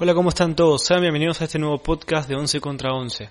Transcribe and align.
Hola, 0.00 0.14
¿cómo 0.14 0.28
están 0.28 0.54
todos? 0.54 0.84
Sean 0.84 1.00
bienvenidos 1.00 1.40
a 1.40 1.46
este 1.46 1.58
nuevo 1.58 1.78
podcast 1.78 2.28
de 2.28 2.36
11 2.36 2.60
contra 2.60 2.92
11. 2.92 3.30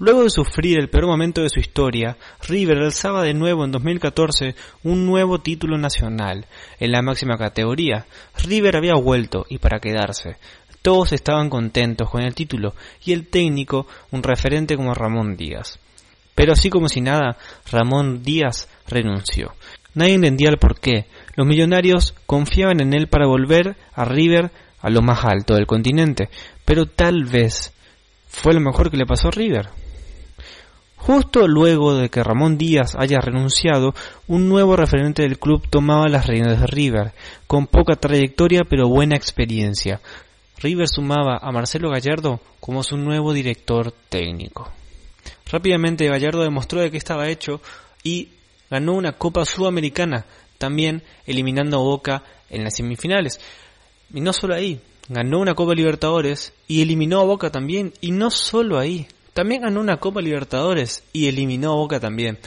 Luego 0.00 0.24
de 0.24 0.30
sufrir 0.30 0.80
el 0.80 0.90
peor 0.90 1.06
momento 1.06 1.42
de 1.42 1.48
su 1.48 1.60
historia, 1.60 2.16
River 2.48 2.78
alzaba 2.78 3.22
de 3.22 3.34
nuevo 3.34 3.64
en 3.64 3.70
2014 3.70 4.56
un 4.82 5.06
nuevo 5.06 5.38
título 5.42 5.78
nacional 5.78 6.46
en 6.80 6.90
la 6.90 7.02
máxima 7.02 7.38
categoría. 7.38 8.06
River 8.42 8.78
había 8.78 8.94
vuelto 8.94 9.46
y 9.48 9.58
para 9.58 9.78
quedarse. 9.78 10.38
Todos 10.82 11.12
estaban 11.12 11.48
contentos 11.48 12.10
con 12.10 12.22
el 12.22 12.34
título 12.34 12.74
y 13.04 13.12
el 13.12 13.28
técnico 13.28 13.86
un 14.10 14.24
referente 14.24 14.74
como 14.74 14.92
Ramón 14.92 15.36
Díaz. 15.36 15.78
Pero 16.34 16.52
así 16.52 16.68
como 16.68 16.88
si 16.88 17.00
nada, 17.00 17.36
Ramón 17.70 18.24
Díaz 18.24 18.68
renunció. 18.88 19.54
Nadie 19.94 20.14
entendía 20.14 20.50
el 20.50 20.58
porqué. 20.58 21.06
Los 21.36 21.46
millonarios 21.46 22.12
confiaban 22.26 22.80
en 22.80 22.92
él 22.92 23.06
para 23.06 23.28
volver 23.28 23.76
a 23.94 24.04
River 24.04 24.50
a 24.80 24.90
lo 24.90 25.02
más 25.02 25.24
alto 25.24 25.54
del 25.54 25.66
continente, 25.66 26.28
pero 26.64 26.86
tal 26.86 27.24
vez 27.24 27.72
fue 28.28 28.54
lo 28.54 28.60
mejor 28.60 28.90
que 28.90 28.96
le 28.96 29.06
pasó 29.06 29.28
a 29.28 29.32
River. 29.32 29.68
Justo 30.96 31.48
luego 31.48 31.94
de 31.94 32.10
que 32.10 32.22
Ramón 32.22 32.58
Díaz 32.58 32.94
haya 32.96 33.18
renunciado, 33.20 33.94
un 34.28 34.48
nuevo 34.48 34.76
referente 34.76 35.22
del 35.22 35.38
club 35.38 35.66
tomaba 35.68 36.08
las 36.08 36.26
reinas 36.26 36.60
de 36.60 36.66
River, 36.66 37.12
con 37.46 37.66
poca 37.66 37.96
trayectoria 37.96 38.62
pero 38.68 38.86
buena 38.86 39.16
experiencia. 39.16 40.00
River 40.58 40.86
sumaba 40.88 41.38
a 41.40 41.50
Marcelo 41.52 41.90
Gallardo 41.90 42.40
como 42.60 42.82
su 42.82 42.98
nuevo 42.98 43.32
director 43.32 43.92
técnico. 44.10 44.70
Rápidamente 45.50 46.06
Gallardo 46.06 46.42
demostró 46.42 46.80
de 46.80 46.90
qué 46.90 46.98
estaba 46.98 47.28
hecho 47.28 47.62
y 48.02 48.28
ganó 48.70 48.92
una 48.92 49.12
Copa 49.12 49.44
Sudamericana, 49.46 50.26
también 50.58 51.02
eliminando 51.26 51.78
a 51.78 51.82
Boca 51.82 52.22
en 52.50 52.62
las 52.62 52.76
semifinales. 52.76 53.40
Y 54.12 54.20
no 54.20 54.32
solo 54.32 54.54
ahí, 54.54 54.80
ganó 55.08 55.40
una 55.40 55.54
Copa 55.54 55.74
Libertadores 55.74 56.52
y 56.66 56.82
eliminó 56.82 57.20
a 57.20 57.24
Boca 57.24 57.50
también. 57.50 57.92
Y 58.00 58.12
no 58.12 58.30
solo 58.30 58.78
ahí, 58.78 59.06
también 59.32 59.62
ganó 59.62 59.80
una 59.80 59.98
Copa 59.98 60.20
Libertadores 60.20 61.04
y 61.12 61.28
eliminó 61.28 61.72
a 61.72 61.76
Boca 61.76 62.00
también. 62.00 62.38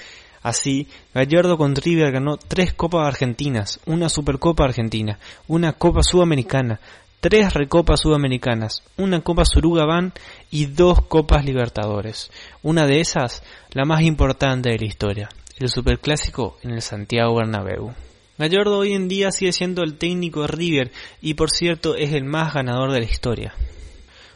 Así, 0.42 0.88
Gallardo 1.14 1.58
con 1.58 1.74
River 1.74 2.12
ganó 2.12 2.36
tres 2.36 2.74
Copas 2.74 3.08
Argentinas, 3.08 3.80
una 3.86 4.10
Supercopa 4.10 4.66
Argentina, 4.66 5.18
una 5.48 5.72
Copa 5.72 6.04
Sudamericana, 6.04 6.82
tres 7.22 7.54
Recopas 7.54 8.02
Sudamericanas, 8.02 8.84
una 8.98 9.22
Copa 9.22 9.46
Surugabán 9.46 10.12
y 10.52 10.66
dos 10.66 11.02
Copas 11.04 11.46
Libertadores. 11.46 12.30
Una 12.62 12.86
de 12.86 13.00
esas, 13.00 13.42
la 13.72 13.86
más 13.86 14.02
importante 14.02 14.70
de 14.70 14.80
la 14.80 14.86
historia, 14.86 15.30
el 15.58 15.70
Superclásico 15.70 16.58
en 16.64 16.72
el 16.72 16.82
Santiago 16.82 17.36
Bernabéu. 17.36 17.94
Gallardo 18.36 18.80
hoy 18.80 18.94
en 18.94 19.08
día 19.08 19.32
sigue 19.32 19.52
siendo 19.52 19.84
el 19.84 19.98
técnico 20.00 20.42
de 20.42 20.48
River 20.48 20.92
y 21.22 21.36
por 21.36 21.52
cierto 21.52 21.96
es 21.96 22.14
el 22.14 22.24
más 22.24 22.54
ganador 22.56 22.92
de 22.92 23.00
la 23.00 23.06
historia. 23.06 23.54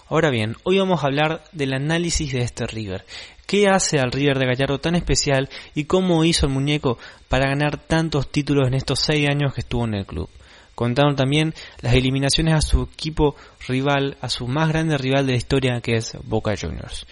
Ahora 0.07 0.29
bien, 0.29 0.55
hoy 0.63 0.77
vamos 0.77 1.03
a 1.03 1.07
hablar 1.07 1.43
del 1.51 1.73
análisis 1.73 2.31
de 2.31 2.41
este 2.41 2.67
River. 2.67 3.05
¿Qué 3.47 3.67
hace 3.67 3.99
al 3.99 4.11
River 4.11 4.37
de 4.37 4.45
Gallardo 4.45 4.79
tan 4.79 4.93
especial 4.93 5.49
y 5.73 5.85
cómo 5.85 6.23
hizo 6.25 6.45
el 6.45 6.53
muñeco 6.53 6.99
para 7.27 7.49
ganar 7.49 7.79
tantos 7.79 8.31
títulos 8.31 8.67
en 8.67 8.75
estos 8.75 8.99
seis 8.99 9.27
años 9.27 9.53
que 9.55 9.61
estuvo 9.61 9.85
en 9.85 9.95
el 9.95 10.05
club? 10.05 10.29
Contaron 10.75 11.15
también 11.15 11.55
las 11.81 11.95
eliminaciones 11.95 12.53
a 12.53 12.61
su 12.61 12.83
equipo 12.83 13.35
rival, 13.67 14.15
a 14.21 14.29
su 14.29 14.47
más 14.47 14.69
grande 14.69 14.95
rival 14.99 15.25
de 15.25 15.31
la 15.31 15.37
historia 15.39 15.81
que 15.81 15.95
es 15.95 16.15
Boca 16.23 16.53
Juniors. 16.55 17.07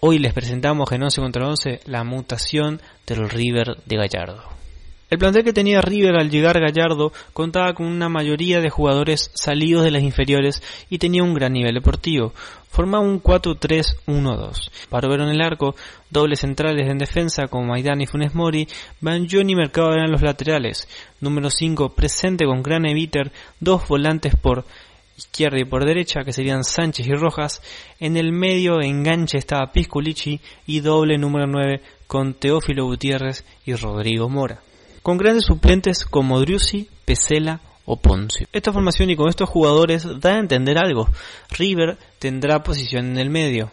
Hoy 0.00 0.18
les 0.18 0.34
presentamos 0.34 0.92
en 0.92 1.02
11 1.02 1.20
contra 1.22 1.48
11 1.48 1.80
la 1.86 2.04
mutación 2.04 2.82
del 3.06 3.30
River 3.30 3.78
de 3.86 3.96
Gallardo. 3.96 4.55
El 5.08 5.18
plantel 5.18 5.44
que 5.44 5.52
tenía 5.52 5.80
River 5.80 6.16
al 6.16 6.30
llegar 6.30 6.58
Gallardo 6.58 7.12
contaba 7.32 7.74
con 7.74 7.86
una 7.86 8.08
mayoría 8.08 8.60
de 8.60 8.70
jugadores 8.70 9.30
salidos 9.34 9.84
de 9.84 9.92
las 9.92 10.02
inferiores 10.02 10.60
y 10.90 10.98
tenía 10.98 11.22
un 11.22 11.32
gran 11.32 11.52
nivel 11.52 11.74
deportivo. 11.74 12.32
Formaba 12.68 13.04
un 13.04 13.22
4-3-1-2. 13.22 14.70
Para 14.90 15.08
ver 15.08 15.20
en 15.20 15.28
el 15.28 15.40
arco, 15.40 15.76
dobles 16.10 16.40
centrales 16.40 16.90
en 16.90 16.98
defensa 16.98 17.46
como 17.46 17.68
Maidana 17.68 18.02
y 18.02 18.06
Funes 18.06 18.34
Mori, 18.34 18.66
Banjoni 19.00 19.52
y 19.52 19.54
Mercado 19.54 19.92
eran 19.92 20.10
los 20.10 20.22
laterales. 20.22 20.88
Número 21.20 21.50
5 21.50 21.94
presente 21.94 22.44
con 22.44 22.64
gran 22.64 22.84
eviter, 22.84 23.30
dos 23.60 23.86
volantes 23.86 24.34
por 24.34 24.64
izquierda 25.16 25.60
y 25.60 25.64
por 25.64 25.84
derecha, 25.84 26.24
que 26.24 26.32
serían 26.32 26.64
Sánchez 26.64 27.06
y 27.06 27.14
Rojas. 27.14 27.62
En 28.00 28.16
el 28.16 28.32
medio 28.32 28.82
enganche 28.82 29.38
estaba 29.38 29.70
Pisculici 29.70 30.40
y 30.66 30.80
doble 30.80 31.16
número 31.16 31.46
9 31.46 31.80
con 32.08 32.34
Teófilo 32.34 32.86
Gutiérrez 32.86 33.44
y 33.64 33.74
Rodrigo 33.74 34.28
Mora 34.28 34.62
con 35.06 35.18
grandes 35.18 35.44
suplentes 35.44 36.04
como 36.04 36.40
Driussi, 36.40 36.88
Pesela 37.04 37.60
o 37.84 37.96
Poncio. 37.96 38.48
Esta 38.52 38.72
formación 38.72 39.08
y 39.08 39.14
con 39.14 39.28
estos 39.28 39.48
jugadores 39.48 40.04
da 40.18 40.34
a 40.34 40.40
entender 40.40 40.78
algo. 40.78 41.08
River 41.56 41.96
tendrá 42.18 42.64
posición 42.64 43.12
en 43.12 43.18
el 43.18 43.30
medio. 43.30 43.70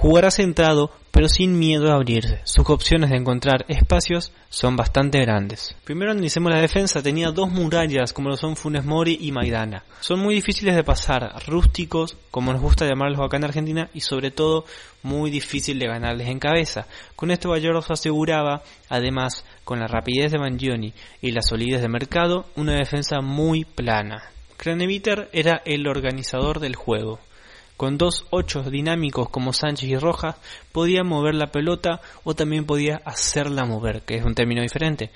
Jugará 0.00 0.30
centrado, 0.30 0.90
pero 1.10 1.28
sin 1.28 1.58
miedo 1.58 1.92
a 1.92 1.96
abrirse. 1.96 2.40
Sus 2.44 2.70
opciones 2.70 3.10
de 3.10 3.18
encontrar 3.18 3.66
espacios 3.68 4.32
son 4.48 4.74
bastante 4.74 5.20
grandes. 5.20 5.76
Primero 5.84 6.12
analicemos 6.12 6.50
la 6.50 6.58
defensa. 6.58 7.02
Tenía 7.02 7.32
dos 7.32 7.50
murallas, 7.50 8.14
como 8.14 8.30
lo 8.30 8.38
son 8.38 8.56
Funes 8.56 8.86
Mori 8.86 9.18
y 9.20 9.30
Maidana. 9.30 9.84
Son 10.00 10.18
muy 10.18 10.34
difíciles 10.34 10.74
de 10.74 10.84
pasar, 10.84 11.34
rústicos, 11.46 12.16
como 12.30 12.50
nos 12.50 12.62
gusta 12.62 12.86
llamarlos 12.86 13.20
acá 13.20 13.36
en 13.36 13.44
Argentina, 13.44 13.90
y 13.92 14.00
sobre 14.00 14.30
todo 14.30 14.64
muy 15.02 15.30
difícil 15.30 15.78
de 15.78 15.88
ganarles 15.88 16.28
en 16.28 16.38
cabeza. 16.38 16.86
Con 17.14 17.30
esto 17.30 17.50
Gallardo 17.50 17.84
aseguraba, 17.86 18.62
además, 18.88 19.44
con 19.64 19.80
la 19.80 19.86
rapidez 19.86 20.32
de 20.32 20.38
Mangioni 20.38 20.94
y 21.20 21.32
la 21.32 21.42
solidez 21.42 21.82
de 21.82 21.90
mercado, 21.90 22.46
una 22.56 22.72
defensa 22.72 23.20
muy 23.20 23.66
plana. 23.66 24.22
Craneviter 24.56 25.28
era 25.34 25.60
el 25.66 25.86
organizador 25.86 26.58
del 26.58 26.74
juego 26.74 27.18
con 27.80 27.96
dos 27.96 28.26
ochos 28.28 28.70
dinámicos 28.70 29.30
como 29.30 29.54
Sánchez 29.54 29.88
y 29.88 29.96
Rojas, 29.96 30.36
podía 30.70 31.02
mover 31.02 31.34
la 31.34 31.50
pelota 31.50 32.02
o 32.24 32.34
también 32.34 32.66
podía 32.66 33.00
hacerla 33.06 33.64
mover, 33.64 34.02
que 34.02 34.16
es 34.16 34.22
un 34.22 34.34
término 34.34 34.60
diferente. 34.60 35.10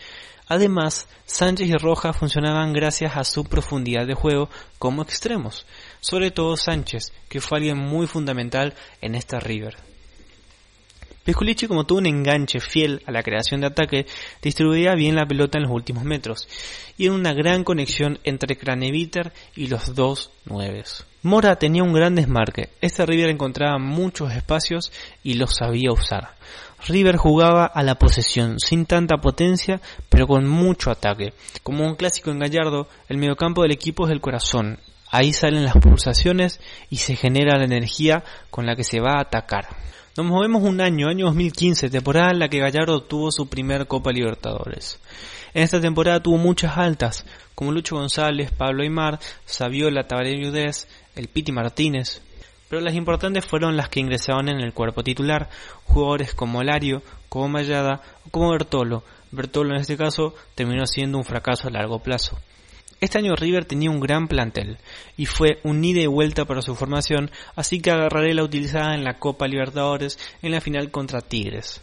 Además, 0.48 1.06
Sánchez 1.26 1.68
y 1.68 1.74
Rojas 1.74 2.16
funcionaban 2.16 2.72
gracias 2.72 3.18
a 3.18 3.24
su 3.24 3.44
profundidad 3.44 4.06
de 4.06 4.14
juego 4.14 4.48
como 4.78 5.02
extremos, 5.02 5.66
sobre 6.00 6.30
todo 6.30 6.56
Sánchez, 6.56 7.12
que 7.28 7.42
fue 7.42 7.58
alguien 7.58 7.76
muy 7.76 8.06
fundamental 8.06 8.72
en 9.02 9.14
esta 9.14 9.40
River. 9.40 9.76
Pisculici, 11.24 11.66
como 11.66 11.84
tuvo 11.84 12.00
un 12.00 12.06
enganche 12.06 12.60
fiel 12.60 13.02
a 13.06 13.10
la 13.10 13.22
creación 13.22 13.62
de 13.62 13.68
ataque, 13.68 14.06
distribuía 14.42 14.94
bien 14.94 15.16
la 15.16 15.26
pelota 15.26 15.58
en 15.58 15.64
los 15.64 15.72
últimos 15.72 16.04
metros, 16.04 16.46
y 16.98 17.06
en 17.06 17.12
una 17.12 17.32
gran 17.32 17.64
conexión 17.64 18.18
entre 18.24 18.56
Craneviter 18.56 19.32
y 19.56 19.68
los 19.68 19.94
dos 19.94 20.30
nueves. 20.44 21.06
Mora 21.22 21.56
tenía 21.56 21.82
un 21.82 21.94
gran 21.94 22.14
desmarque. 22.14 22.68
Este 22.82 23.06
River 23.06 23.30
encontraba 23.30 23.78
muchos 23.78 24.30
espacios 24.32 24.92
y 25.22 25.34
los 25.34 25.54
sabía 25.56 25.90
usar. 25.90 26.34
River 26.86 27.16
jugaba 27.16 27.64
a 27.64 27.82
la 27.82 27.94
posesión, 27.94 28.60
sin 28.60 28.84
tanta 28.84 29.16
potencia, 29.16 29.80
pero 30.10 30.26
con 30.26 30.46
mucho 30.46 30.90
ataque. 30.90 31.32
Como 31.62 31.86
un 31.86 31.94
clásico 31.94 32.30
en 32.30 32.40
Gallardo, 32.40 32.88
el 33.08 33.16
mediocampo 33.16 33.62
del 33.62 33.72
equipo 33.72 34.04
es 34.04 34.12
el 34.12 34.20
corazón. 34.20 34.78
Ahí 35.16 35.32
salen 35.32 35.64
las 35.64 35.76
pulsaciones 35.76 36.58
y 36.90 36.96
se 36.96 37.14
genera 37.14 37.56
la 37.56 37.66
energía 37.66 38.24
con 38.50 38.66
la 38.66 38.74
que 38.74 38.82
se 38.82 38.98
va 38.98 39.12
a 39.12 39.20
atacar. 39.20 39.68
Nos 40.16 40.26
movemos 40.26 40.64
un 40.64 40.80
año, 40.80 41.06
año 41.06 41.26
2015, 41.26 41.88
temporada 41.88 42.32
en 42.32 42.40
la 42.40 42.48
que 42.48 42.58
Gallardo 42.58 43.00
tuvo 43.04 43.30
su 43.30 43.48
primer 43.48 43.86
Copa 43.86 44.10
Libertadores. 44.10 45.00
En 45.54 45.62
esta 45.62 45.80
temporada 45.80 46.20
tuvo 46.20 46.36
muchas 46.36 46.76
altas, 46.76 47.24
como 47.54 47.70
Lucho 47.70 47.94
González, 47.94 48.50
Pablo 48.50 48.82
Aymar, 48.82 49.20
Saviola, 49.44 50.08
Tabaré 50.08 50.48
Udez, 50.48 50.88
el 51.14 51.28
Piti 51.28 51.52
Martínez. 51.52 52.20
Pero 52.68 52.82
las 52.82 52.96
importantes 52.96 53.46
fueron 53.46 53.76
las 53.76 53.88
que 53.90 54.00
ingresaban 54.00 54.48
en 54.48 54.58
el 54.58 54.72
cuerpo 54.72 55.04
titular, 55.04 55.48
jugadores 55.84 56.34
como 56.34 56.64
Lario, 56.64 57.04
como 57.28 57.48
Mayada 57.50 58.02
o 58.26 58.30
como 58.30 58.50
Bertolo. 58.50 59.04
Bertolo 59.30 59.76
en 59.76 59.80
este 59.80 59.96
caso 59.96 60.34
terminó 60.56 60.88
siendo 60.88 61.18
un 61.18 61.24
fracaso 61.24 61.68
a 61.68 61.70
largo 61.70 62.00
plazo. 62.00 62.36
Este 63.04 63.18
año 63.18 63.36
River 63.36 63.66
tenía 63.66 63.90
un 63.90 64.00
gran 64.00 64.28
plantel 64.28 64.78
y 65.18 65.26
fue 65.26 65.58
un 65.62 65.84
ida 65.84 66.00
y 66.00 66.06
vuelta 66.06 66.46
para 66.46 66.62
su 66.62 66.74
formación, 66.74 67.30
así 67.54 67.78
que 67.80 67.90
agarraré 67.90 68.32
la 68.32 68.44
utilizada 68.44 68.94
en 68.94 69.04
la 69.04 69.18
Copa 69.18 69.46
Libertadores 69.46 70.18
en 70.40 70.52
la 70.52 70.62
final 70.62 70.90
contra 70.90 71.20
Tigres 71.20 71.82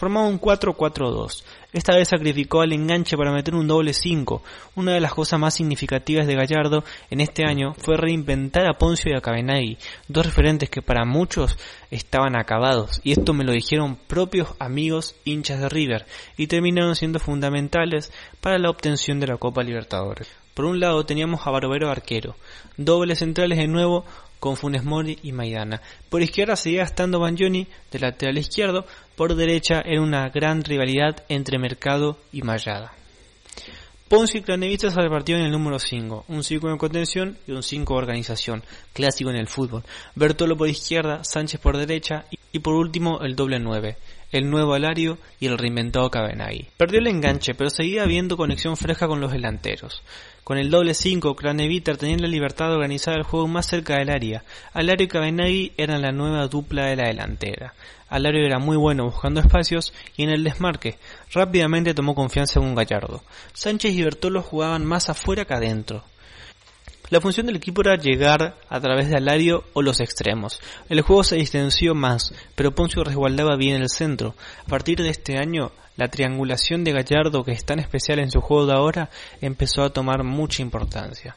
formaba 0.00 0.26
un 0.26 0.40
4-4-2. 0.40 1.44
Esta 1.74 1.94
vez 1.94 2.08
sacrificó 2.08 2.62
al 2.62 2.72
enganche 2.72 3.18
para 3.18 3.32
meter 3.32 3.54
un 3.54 3.68
doble 3.68 3.92
5. 3.92 4.42
Una 4.76 4.94
de 4.94 5.00
las 5.00 5.12
cosas 5.12 5.38
más 5.38 5.52
significativas 5.52 6.26
de 6.26 6.36
Gallardo 6.36 6.84
en 7.10 7.20
este 7.20 7.44
año 7.44 7.74
fue 7.74 7.98
reinventar 7.98 8.66
a 8.66 8.78
Poncio 8.78 9.12
y 9.12 9.14
a 9.14 9.20
Cabenagui, 9.20 9.76
dos 10.08 10.24
referentes 10.24 10.70
que 10.70 10.80
para 10.80 11.04
muchos 11.04 11.58
estaban 11.90 12.34
acabados, 12.34 12.98
y 13.04 13.12
esto 13.12 13.34
me 13.34 13.44
lo 13.44 13.52
dijeron 13.52 13.98
propios 14.06 14.54
amigos 14.58 15.16
hinchas 15.26 15.60
de 15.60 15.68
River, 15.68 16.06
y 16.38 16.46
terminaron 16.46 16.96
siendo 16.96 17.18
fundamentales 17.18 18.10
para 18.40 18.58
la 18.58 18.70
obtención 18.70 19.20
de 19.20 19.26
la 19.26 19.36
Copa 19.36 19.62
Libertadores. 19.62 20.28
Por 20.54 20.64
un 20.64 20.80
lado 20.80 21.04
teníamos 21.04 21.46
a 21.46 21.50
Barbero 21.50 21.90
arquero, 21.90 22.36
dobles 22.76 23.20
centrales 23.20 23.58
de 23.58 23.68
nuevo 23.68 24.04
con 24.40 24.56
Funes 24.56 24.84
Mori 24.84 25.18
y 25.22 25.32
Maidana. 25.32 25.80
Por 26.08 26.22
izquierda 26.22 26.56
seguía 26.56 26.82
estando 26.82 27.20
Banjoni 27.20 27.66
de 27.92 27.98
lateral 27.98 28.38
izquierdo, 28.38 28.86
por 29.14 29.34
derecha 29.34 29.82
era 29.84 30.00
una 30.00 30.28
gran 30.30 30.64
rivalidad 30.64 31.24
entre 31.28 31.58
Mercado 31.58 32.18
y 32.32 32.42
Mayada. 32.42 32.92
Poncio 34.08 34.40
y 34.40 34.42
Craneviter 34.42 34.90
se 34.90 35.00
repartieron 35.00 35.42
en 35.42 35.46
el 35.46 35.52
número 35.52 35.78
5, 35.78 36.24
un 36.26 36.42
5 36.42 36.68
en 36.68 36.78
contención 36.78 37.38
y 37.46 37.52
un 37.52 37.62
5 37.62 37.94
de 37.94 37.98
organización, 37.98 38.64
clásico 38.92 39.30
en 39.30 39.36
el 39.36 39.46
fútbol. 39.46 39.84
Bertolo 40.16 40.56
por 40.56 40.68
izquierda, 40.68 41.22
Sánchez 41.22 41.60
por 41.60 41.76
derecha 41.76 42.24
y 42.50 42.58
por 42.58 42.74
último 42.74 43.20
el 43.20 43.36
doble 43.36 43.60
9, 43.60 43.96
el 44.30 44.50
nuevo 44.50 44.74
Alario 44.74 45.18
y 45.38 45.46
el 45.46 45.58
reinventado 45.58 46.10
Cabenagui. 46.10 46.68
Perdió 46.76 47.00
el 47.00 47.06
enganche, 47.06 47.54
pero 47.54 47.70
seguía 47.70 48.02
habiendo 48.02 48.36
conexión 48.36 48.76
fresca 48.76 49.06
con 49.06 49.20
los 49.20 49.32
delanteros. 49.32 50.02
Con 50.44 50.58
el 50.58 50.70
doble 50.70 50.94
5, 50.94 51.36
Craneviter 51.36 51.96
tenía 51.96 52.16
la 52.18 52.28
libertad 52.28 52.68
de 52.68 52.74
organizar 52.74 53.14
el 53.14 53.22
juego 53.22 53.46
más 53.46 53.66
cerca 53.66 53.98
del 53.98 54.10
área. 54.10 54.42
Alario 54.72 55.04
y 55.04 55.08
Cabenagui 55.08 55.72
eran 55.76 56.02
la 56.02 56.12
nueva 56.12 56.46
dupla 56.48 56.86
de 56.86 56.96
la 56.96 57.08
delantera. 57.08 57.74
Alario 58.08 58.44
era 58.44 58.58
muy 58.58 58.76
bueno 58.76 59.04
buscando 59.04 59.40
espacios 59.40 59.92
y 60.16 60.24
en 60.24 60.30
el 60.30 60.42
desmarque. 60.42 60.98
Rápidamente 61.32 61.94
tomó 61.94 62.16
confianza 62.16 62.58
en 62.58 62.66
un 62.66 62.74
Gallardo. 62.74 63.22
Sánchez 63.52 63.94
y 63.94 64.02
Bertolo 64.02 64.42
jugaban 64.42 64.84
más 64.84 65.08
afuera 65.08 65.44
que 65.44 65.54
adentro. 65.54 66.02
La 67.10 67.20
función 67.20 67.46
del 67.46 67.56
equipo 67.56 67.80
era 67.80 67.96
llegar 67.96 68.56
a 68.68 68.80
través 68.80 69.08
de 69.08 69.16
Alario 69.16 69.64
o 69.72 69.82
los 69.82 69.98
extremos. 69.98 70.60
El 70.88 71.00
juego 71.00 71.24
se 71.24 71.34
distensió 71.34 71.92
más, 71.92 72.32
pero 72.54 72.72
Poncio 72.72 73.02
resguardaba 73.02 73.56
bien 73.56 73.82
el 73.82 73.88
centro. 73.88 74.36
A 74.64 74.68
partir 74.68 75.02
de 75.02 75.08
este 75.08 75.36
año, 75.36 75.72
la 75.96 76.06
triangulación 76.06 76.84
de 76.84 76.92
Gallardo, 76.92 77.42
que 77.42 77.50
es 77.50 77.64
tan 77.64 77.80
especial 77.80 78.20
en 78.20 78.30
su 78.30 78.40
juego 78.40 78.66
de 78.66 78.74
ahora, 78.74 79.10
empezó 79.40 79.82
a 79.82 79.90
tomar 79.92 80.22
mucha 80.22 80.62
importancia. 80.62 81.34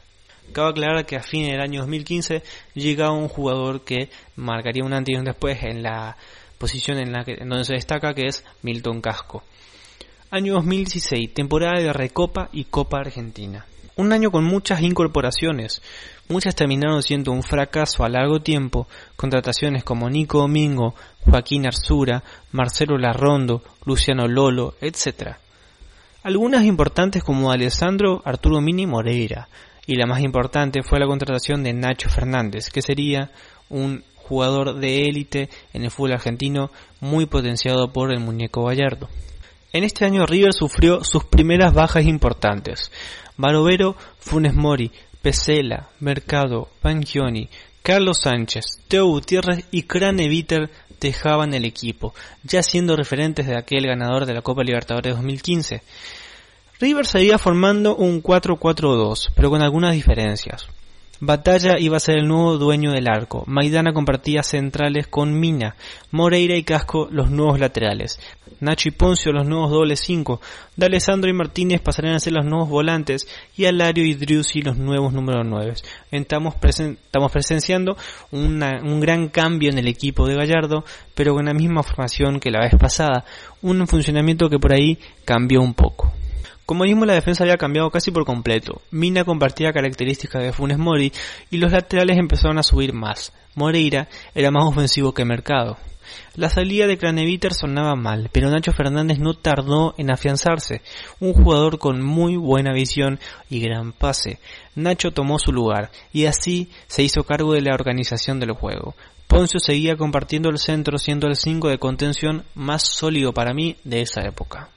Cabe 0.52 0.70
aclarar 0.70 1.06
que 1.06 1.16
a 1.16 1.24
fin 1.24 1.46
del 1.46 1.60
año 1.60 1.80
2015 1.80 2.44
llegaba 2.74 3.10
un 3.10 3.28
jugador 3.28 3.82
que 3.82 4.10
marcaría 4.36 4.84
un 4.84 4.92
antes 4.92 5.12
y 5.12 5.18
un 5.18 5.24
después 5.24 5.60
en 5.64 5.82
la 5.82 6.16
posición 6.56 6.98
en, 6.98 7.12
la 7.12 7.24
que, 7.24 7.32
en 7.32 7.48
donde 7.48 7.64
se 7.64 7.74
destaca, 7.74 8.14
que 8.14 8.28
es 8.28 8.44
Milton 8.62 9.00
Casco. 9.00 9.42
Año 10.30 10.54
2016, 10.54 11.34
temporada 11.34 11.80
de 11.80 11.92
Recopa 11.92 12.48
y 12.52 12.64
Copa 12.66 13.00
Argentina. 13.00 13.66
Un 13.96 14.12
año 14.12 14.32
con 14.32 14.44
muchas 14.44 14.80
incorporaciones, 14.82 15.80
muchas 16.28 16.56
terminaron 16.56 17.02
siendo 17.02 17.30
un 17.30 17.44
fracaso 17.44 18.04
a 18.04 18.08
largo 18.08 18.40
tiempo, 18.40 18.88
contrataciones 19.14 19.84
como 19.84 20.10
Nico 20.10 20.38
Domingo, 20.38 20.94
Joaquín 21.20 21.66
Arzura, 21.66 22.24
Marcelo 22.50 22.98
Larrondo, 22.98 23.62
Luciano 23.84 24.26
Lolo, 24.26 24.74
etc. 24.80 25.36
Algunas 26.24 26.64
importantes 26.64 27.22
como 27.22 27.52
Alessandro 27.52 28.20
Arturo 28.24 28.60
Mini 28.60 28.86
Moreira, 28.86 29.48
y 29.86 29.96
la 29.96 30.06
más 30.06 30.20
importante 30.22 30.82
fue 30.82 30.98
la 30.98 31.06
contratación 31.06 31.62
de 31.62 31.72
Nacho 31.72 32.08
Fernández, 32.08 32.70
que 32.70 32.82
sería 32.82 33.30
un 33.68 34.02
jugador 34.16 34.80
de 34.80 35.02
élite 35.02 35.50
en 35.72 35.84
el 35.84 35.90
fútbol 35.90 36.12
argentino 36.12 36.70
muy 37.00 37.26
potenciado 37.26 37.92
por 37.92 38.12
el 38.12 38.20
muñeco 38.20 38.64
Gallardo. 38.64 39.08
En 39.72 39.84
este 39.84 40.04
año 40.04 40.24
River 40.24 40.52
sufrió 40.52 41.02
sus 41.02 41.24
primeras 41.24 41.74
bajas 41.74 42.04
importantes. 42.04 42.90
Barovero, 43.36 43.96
Funes 44.18 44.54
Mori, 44.54 44.90
Pesela, 45.22 45.88
Mercado, 46.00 46.68
Pangioni, 46.80 47.48
Carlos 47.82 48.20
Sánchez, 48.22 48.64
Teo 48.88 49.06
Gutiérrez 49.06 49.64
y 49.70 49.82
Craneviter 49.82 50.70
dejaban 51.00 51.52
el 51.54 51.64
equipo, 51.64 52.14
ya 52.42 52.62
siendo 52.62 52.96
referentes 52.96 53.46
de 53.46 53.56
aquel 53.56 53.86
ganador 53.86 54.26
de 54.26 54.34
la 54.34 54.42
Copa 54.42 54.62
Libertadores 54.62 55.14
2015. 55.14 55.82
River 56.80 57.06
seguía 57.06 57.38
formando 57.38 57.94
un 57.96 58.22
4-4-2, 58.22 59.32
pero 59.34 59.50
con 59.50 59.62
algunas 59.62 59.94
diferencias. 59.94 60.66
Batalla 61.20 61.78
iba 61.78 61.96
a 61.96 62.00
ser 62.00 62.18
el 62.18 62.26
nuevo 62.26 62.58
dueño 62.58 62.92
del 62.92 63.08
arco. 63.08 63.44
Maidana 63.46 63.92
compartía 63.92 64.42
centrales 64.42 65.06
con 65.06 65.38
Mina. 65.38 65.76
Moreira 66.10 66.56
y 66.56 66.64
Casco 66.64 67.08
los 67.10 67.30
nuevos 67.30 67.60
laterales. 67.60 68.18
Nacho 68.60 68.88
y 68.88 68.92
Poncio 68.92 69.32
los 69.32 69.46
nuevos 69.46 69.70
dobles 69.70 70.00
5. 70.00 70.40
D'Alessandro 70.76 71.30
y 71.30 71.34
Martínez 71.34 71.80
pasarían 71.80 72.14
a 72.14 72.20
ser 72.20 72.32
los 72.32 72.44
nuevos 72.44 72.68
volantes. 72.68 73.28
Y 73.56 73.66
Alario 73.66 74.04
y 74.04 74.14
Driussi 74.14 74.62
los 74.62 74.76
nuevos 74.76 75.12
números 75.12 75.46
9. 75.46 75.74
Estamos, 76.10 76.54
estamos 76.62 77.32
presenciando 77.32 77.96
un 78.32 79.00
gran 79.00 79.28
cambio 79.28 79.70
en 79.70 79.78
el 79.78 79.86
equipo 79.86 80.26
de 80.26 80.34
Gallardo, 80.34 80.84
pero 81.14 81.34
con 81.34 81.46
la 81.46 81.54
misma 81.54 81.82
formación 81.82 82.40
que 82.40 82.50
la 82.50 82.60
vez 82.60 82.74
pasada. 82.78 83.24
Un 83.62 83.86
funcionamiento 83.86 84.50
que 84.50 84.58
por 84.58 84.72
ahí 84.72 84.98
cambió 85.24 85.60
un 85.60 85.74
poco. 85.74 86.12
Como 86.66 86.84
mismo 86.84 87.04
la 87.04 87.12
defensa 87.12 87.44
había 87.44 87.58
cambiado 87.58 87.90
casi 87.90 88.10
por 88.10 88.24
completo. 88.24 88.80
Mina 88.90 89.24
compartía 89.24 89.72
características 89.72 90.42
de 90.42 90.52
Funes 90.52 90.78
Mori 90.78 91.12
y 91.50 91.58
los 91.58 91.72
laterales 91.72 92.16
empezaron 92.16 92.58
a 92.58 92.62
subir 92.62 92.94
más. 92.94 93.32
Moreira 93.54 94.08
era 94.34 94.50
más 94.50 94.64
ofensivo 94.64 95.12
que 95.12 95.26
Mercado. 95.26 95.76
La 96.36 96.48
salida 96.48 96.86
de 96.86 96.98
Craneviter 96.98 97.52
sonaba 97.52 97.96
mal, 97.96 98.30
pero 98.32 98.50
Nacho 98.50 98.72
Fernández 98.72 99.18
no 99.18 99.34
tardó 99.34 99.94
en 99.98 100.10
afianzarse, 100.10 100.82
un 101.20 101.32
jugador 101.32 101.78
con 101.78 102.02
muy 102.02 102.36
buena 102.36 102.72
visión 102.72 103.20
y 103.50 103.60
gran 103.60 103.92
pase. 103.92 104.38
Nacho 104.74 105.12
tomó 105.12 105.38
su 105.38 105.52
lugar 105.52 105.90
y 106.12 106.26
así 106.26 106.70
se 106.86 107.02
hizo 107.02 107.24
cargo 107.24 107.52
de 107.52 107.62
la 107.62 107.74
organización 107.74 108.40
del 108.40 108.52
juego. 108.52 108.94
Poncio 109.28 109.60
seguía 109.60 109.96
compartiendo 109.96 110.48
el 110.50 110.58
centro 110.58 110.98
siendo 110.98 111.26
el 111.26 111.36
5 111.36 111.68
de 111.68 111.78
contención 111.78 112.44
más 112.54 112.82
sólido 112.82 113.32
para 113.32 113.54
mí 113.54 113.76
de 113.84 114.02
esa 114.02 114.22
época. 114.22 114.70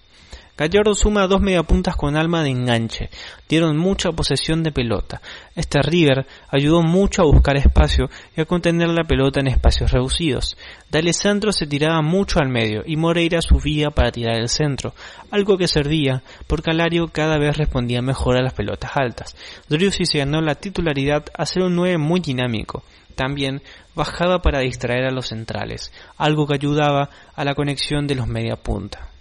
Gallardo 0.57 0.95
suma 0.95 1.27
dos 1.27 1.39
mediapuntas 1.39 1.95
con 1.95 2.17
alma 2.17 2.41
de 2.41 2.49
enganche. 2.49 3.11
Dieron 3.47 3.77
mucha 3.77 4.11
posesión 4.11 4.63
de 4.63 4.71
pelota. 4.71 5.21
Este 5.55 5.83
River 5.83 6.25
ayudó 6.49 6.81
mucho 6.81 7.21
a 7.21 7.25
buscar 7.25 7.57
espacio 7.57 8.09
y 8.35 8.41
a 8.41 8.45
contener 8.45 8.89
la 8.89 9.03
pelota 9.03 9.39
en 9.39 9.49
espacios 9.49 9.91
reducidos. 9.91 10.57
D'Alessandro 10.89 11.51
se 11.51 11.67
tiraba 11.67 12.01
mucho 12.01 12.39
al 12.39 12.49
medio 12.49 12.81
y 12.87 12.95
Moreira 12.95 13.39
subía 13.39 13.91
para 13.91 14.11
tirar 14.11 14.39
el 14.39 14.49
centro, 14.49 14.95
algo 15.29 15.59
que 15.59 15.67
servía 15.67 16.23
porque 16.47 16.71
Alario 16.71 17.09
cada 17.09 17.37
vez 17.37 17.55
respondía 17.55 18.01
mejor 18.01 18.35
a 18.35 18.41
las 18.41 18.55
pelotas 18.55 18.91
altas. 18.95 19.35
Driussi 19.69 20.05
se 20.05 20.17
ganó 20.17 20.41
la 20.41 20.55
titularidad 20.55 21.25
a 21.37 21.45
ser 21.45 21.61
un 21.61 21.75
9 21.75 21.99
muy 21.99 22.19
dinámico. 22.19 22.83
También 23.13 23.61
bajaba 23.93 24.41
para 24.41 24.61
distraer 24.61 25.05
a 25.05 25.11
los 25.11 25.27
centrales, 25.27 25.93
algo 26.17 26.47
que 26.47 26.55
ayudaba 26.55 27.11
a 27.35 27.43
la 27.43 27.53
conexión 27.53 28.07
de 28.07 28.15
los 28.15 28.27
mediapunta. 28.27 29.11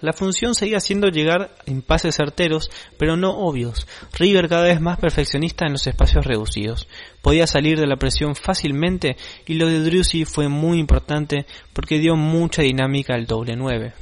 La 0.00 0.12
función 0.12 0.54
seguía 0.54 0.80
siendo 0.80 1.08
llegar 1.08 1.54
en 1.66 1.82
pases 1.82 2.16
certeros, 2.16 2.70
pero 2.98 3.16
no 3.16 3.30
obvios. 3.30 3.86
River 4.18 4.48
cada 4.48 4.64
vez 4.64 4.80
más 4.80 4.98
perfeccionista 4.98 5.66
en 5.66 5.72
los 5.72 5.86
espacios 5.86 6.24
reducidos. 6.24 6.88
Podía 7.22 7.46
salir 7.46 7.80
de 7.80 7.86
la 7.86 7.96
presión 7.96 8.34
fácilmente 8.34 9.16
y 9.46 9.54
lo 9.54 9.66
de 9.66 9.80
Drusy 9.80 10.24
fue 10.24 10.48
muy 10.48 10.78
importante 10.78 11.46
porque 11.72 11.98
dio 11.98 12.16
mucha 12.16 12.62
dinámica 12.62 13.14
al 13.14 13.26
doble 13.26 13.56
9. 13.56 13.92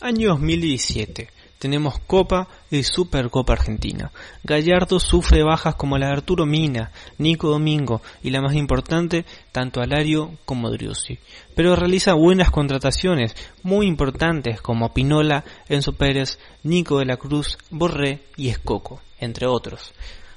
Año 0.00 0.28
2017 0.30 1.37
tenemos 1.58 1.98
Copa 2.00 2.48
y 2.70 2.82
Supercopa 2.82 3.52
Argentina. 3.52 4.10
Gallardo 4.44 5.00
sufre 5.00 5.42
bajas 5.42 5.74
como 5.74 5.98
la 5.98 6.06
de 6.06 6.12
Arturo 6.12 6.46
Mina, 6.46 6.92
Nico 7.18 7.48
Domingo 7.48 8.00
y 8.22 8.30
la 8.30 8.40
más 8.40 8.54
importante, 8.54 9.24
tanto 9.52 9.80
Alario 9.80 10.32
como 10.44 10.70
Driussi. 10.70 11.18
Pero 11.54 11.76
realiza 11.76 12.14
buenas 12.14 12.50
contrataciones, 12.50 13.34
muy 13.62 13.86
importantes 13.86 14.60
como 14.60 14.94
Pinola, 14.94 15.44
Enzo 15.68 15.92
Pérez, 15.92 16.38
Nico 16.62 16.98
de 16.98 17.06
la 17.06 17.16
Cruz, 17.16 17.58
Borré 17.70 18.20
y 18.36 18.48
Escoco, 18.48 19.00
entre 19.18 19.46
otros. 19.46 19.92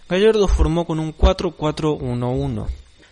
Gallardo 0.10 0.48
formó 0.48 0.86
con 0.86 1.00
un 1.00 1.16
4-4-1-1. 1.16 2.68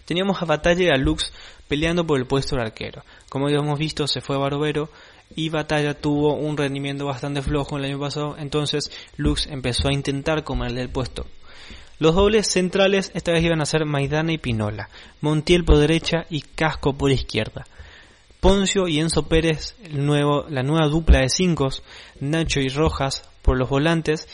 Teníamos 0.05 0.41
a 0.41 0.45
Batalla 0.45 0.83
y 0.83 0.89
a 0.89 0.97
Lux 0.97 1.31
peleando 1.67 2.05
por 2.05 2.17
el 2.19 2.25
puesto 2.25 2.55
de 2.55 2.63
arquero. 2.63 3.03
Como 3.29 3.47
ya 3.47 3.57
hemos 3.59 3.77
visto, 3.77 4.07
se 4.07 4.21
fue 4.21 4.37
Barovero 4.37 4.89
y 5.36 5.50
Batalla 5.50 5.93
tuvo 5.93 6.36
un 6.36 6.57
rendimiento 6.57 7.05
bastante 7.05 7.41
flojo 7.41 7.77
el 7.77 7.86
año 7.86 8.00
pasado, 8.00 8.36
entonces 8.38 8.91
Lux 9.17 9.48
empezó 9.48 9.88
a 9.88 9.93
intentar 9.93 10.43
comerle 10.43 10.81
el 10.81 10.89
puesto. 10.89 11.25
Los 12.00 12.15
dobles 12.15 12.48
centrales 12.48 13.12
esta 13.13 13.33
vez 13.33 13.43
iban 13.43 13.62
a 13.62 13.65
ser 13.65 13.86
Maidana 13.86 14.31
y 14.31 14.38
Pinola, 14.38 14.89
Montiel 15.21 15.65
por 15.65 15.77
derecha 15.77 16.25
y 16.29 16.41
Casco 16.41 16.93
por 16.93 17.12
izquierda. 17.12 17.65
Poncio 18.39 18.88
y 18.88 19.00
Enzo 19.00 19.27
Pérez, 19.27 19.75
el 19.83 20.05
nuevo, 20.05 20.45
la 20.50 20.63
nueva 20.63 20.88
dupla 20.88 21.19
de 21.19 21.29
cinco, 21.29 21.67
Nacho 22.21 22.62
y 22.62 22.69
Rojas 22.69 23.29
por 23.41 23.57
los 23.57 23.69
volantes, 23.69 24.29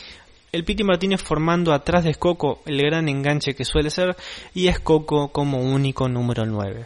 el 0.51 0.63
Piti 0.63 0.83
Martínez 0.83 1.21
formando 1.21 1.73
atrás 1.73 2.03
de 2.03 2.11
Escoco 2.11 2.61
el 2.65 2.77
gran 2.77 3.09
enganche 3.09 3.55
que 3.55 3.65
suele 3.65 3.89
ser 3.89 4.15
y 4.53 4.67
Escoco 4.67 5.29
como 5.29 5.57
único 5.59 6.07
número 6.07 6.45
9. 6.45 6.85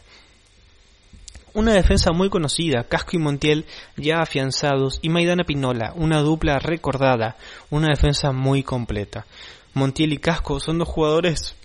Una 1.54 1.74
defensa 1.74 2.12
muy 2.12 2.30
conocida, 2.30 2.84
Casco 2.84 3.12
y 3.14 3.20
Montiel 3.20 3.66
ya 3.98 4.22
afianzados 4.22 5.00
y 5.02 5.10
Maidana 5.10 5.44
Pinola, 5.44 5.94
una 5.96 6.20
dupla 6.22 6.60
recordada, 6.60 7.38
una 7.70 7.88
defensa 7.88 8.32
muy 8.32 8.64
completa. 8.64 9.26
Montiel 9.74 10.14
y 10.14 10.18
Casco 10.18 10.60
son 10.60 10.78
dos 10.78 10.88
jugadores 10.88 11.56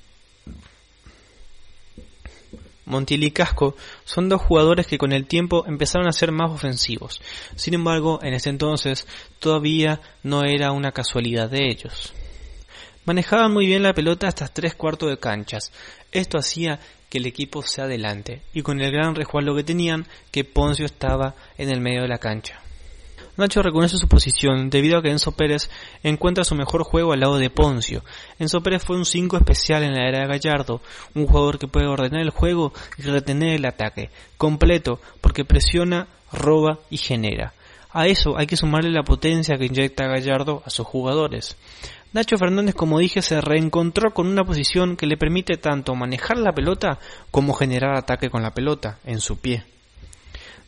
Montiel 2.86 3.24
y 3.24 3.30
Casco 3.30 3.76
son 4.04 4.28
dos 4.28 4.42
jugadores 4.42 4.86
que 4.86 4.98
con 4.98 5.12
el 5.12 5.26
tiempo 5.26 5.64
empezaron 5.66 6.06
a 6.06 6.12
ser 6.12 6.32
más 6.32 6.50
ofensivos. 6.50 7.20
Sin 7.56 7.74
embargo, 7.74 8.18
en 8.22 8.34
ese 8.34 8.50
entonces 8.50 9.06
todavía 9.38 10.00
no 10.22 10.42
era 10.44 10.72
una 10.72 10.92
casualidad 10.92 11.48
de 11.48 11.68
ellos. 11.68 12.12
Manejaban 13.06 13.52
muy 13.52 13.66
bien 13.66 13.82
la 13.82 13.94
pelota 13.94 14.28
hasta 14.28 14.48
tres 14.48 14.74
cuartos 14.74 15.10
de 15.10 15.18
canchas. 15.18 15.72
Esto 16.12 16.38
hacía 16.38 16.80
que 17.14 17.18
el 17.18 17.26
equipo 17.26 17.62
se 17.62 17.80
adelante 17.80 18.42
y 18.52 18.62
con 18.62 18.80
el 18.80 18.90
gran 18.90 19.14
resguardo 19.14 19.54
que 19.54 19.62
tenían 19.62 20.04
que 20.32 20.42
Poncio 20.42 20.84
estaba 20.84 21.36
en 21.56 21.70
el 21.70 21.80
medio 21.80 22.02
de 22.02 22.08
la 22.08 22.18
cancha. 22.18 22.60
Nacho 23.36 23.62
reconoce 23.62 23.98
su 23.98 24.08
posición 24.08 24.68
debido 24.68 24.98
a 24.98 25.02
que 25.02 25.12
Enzo 25.12 25.30
Pérez 25.30 25.70
encuentra 26.02 26.42
su 26.42 26.56
mejor 26.56 26.82
juego 26.82 27.12
al 27.12 27.20
lado 27.20 27.38
de 27.38 27.50
Poncio. 27.50 28.02
Enzo 28.40 28.64
Pérez 28.64 28.82
fue 28.82 28.96
un 28.96 29.04
5 29.04 29.36
especial 29.36 29.84
en 29.84 29.94
la 29.94 30.08
era 30.08 30.22
de 30.22 30.26
Gallardo, 30.26 30.82
un 31.14 31.28
jugador 31.28 31.60
que 31.60 31.68
puede 31.68 31.86
ordenar 31.86 32.20
el 32.20 32.30
juego 32.30 32.72
y 32.98 33.02
retener 33.02 33.54
el 33.54 33.66
ataque, 33.66 34.10
completo, 34.36 34.98
porque 35.20 35.44
presiona, 35.44 36.08
roba 36.32 36.80
y 36.90 36.96
genera. 36.96 37.54
A 37.92 38.08
eso 38.08 38.36
hay 38.36 38.48
que 38.48 38.56
sumarle 38.56 38.90
la 38.90 39.04
potencia 39.04 39.56
que 39.56 39.66
inyecta 39.66 40.08
Gallardo 40.08 40.64
a 40.66 40.70
sus 40.70 40.84
jugadores. 40.84 41.56
Nacho 42.14 42.38
Fernández, 42.38 42.76
como 42.76 43.00
dije, 43.00 43.22
se 43.22 43.40
reencontró 43.40 44.14
con 44.14 44.28
una 44.28 44.44
posición 44.44 44.96
que 44.96 45.08
le 45.08 45.16
permite 45.16 45.56
tanto 45.56 45.96
manejar 45.96 46.38
la 46.38 46.52
pelota 46.52 47.00
como 47.32 47.54
generar 47.54 47.96
ataque 47.96 48.30
con 48.30 48.40
la 48.40 48.52
pelota 48.52 49.00
en 49.04 49.18
su 49.18 49.38
pie. 49.38 49.64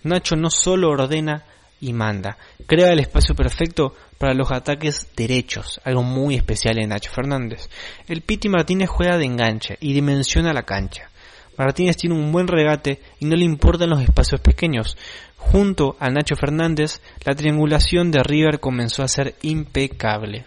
Nacho 0.03 0.35
no 0.35 0.51
solo 0.51 0.91
ordena 0.91 1.45
y 1.81 1.93
manda, 1.93 2.37
crea 2.67 2.93
el 2.93 2.99
espacio 2.99 3.37
perfecto 3.37 3.95
para 4.19 4.35
los 4.35 4.51
ataques 4.51 5.13
derechos, 5.15 5.81
algo 5.85 6.03
muy 6.03 6.35
especial 6.35 6.79
en 6.79 6.89
Nacho 6.89 7.13
Fernández. 7.13 7.71
El 8.09 8.23
Piti 8.23 8.49
Martínez 8.49 8.89
juega 8.89 9.17
de 9.17 9.27
enganche 9.27 9.79
y 9.81 9.93
dimensiona 9.93 10.53
la 10.53 10.65
cancha. 10.65 11.11
Martínez 11.57 11.97
tiene 11.97 12.17
un 12.17 12.33
buen 12.33 12.49
regate 12.49 13.01
y 13.21 13.25
no 13.25 13.37
le 13.37 13.45
importan 13.45 13.91
los 13.91 14.03
espacios 14.03 14.41
pequeños. 14.41 14.97
Junto 15.37 15.97
a 16.01 16.11
Nacho 16.11 16.35
Fernández, 16.35 17.01
la 17.25 17.37
triangulación 17.37 18.11
de 18.11 18.25
River 18.25 18.59
comenzó 18.59 19.05
a 19.05 19.09
ser 19.09 19.37
impecable. 19.43 20.45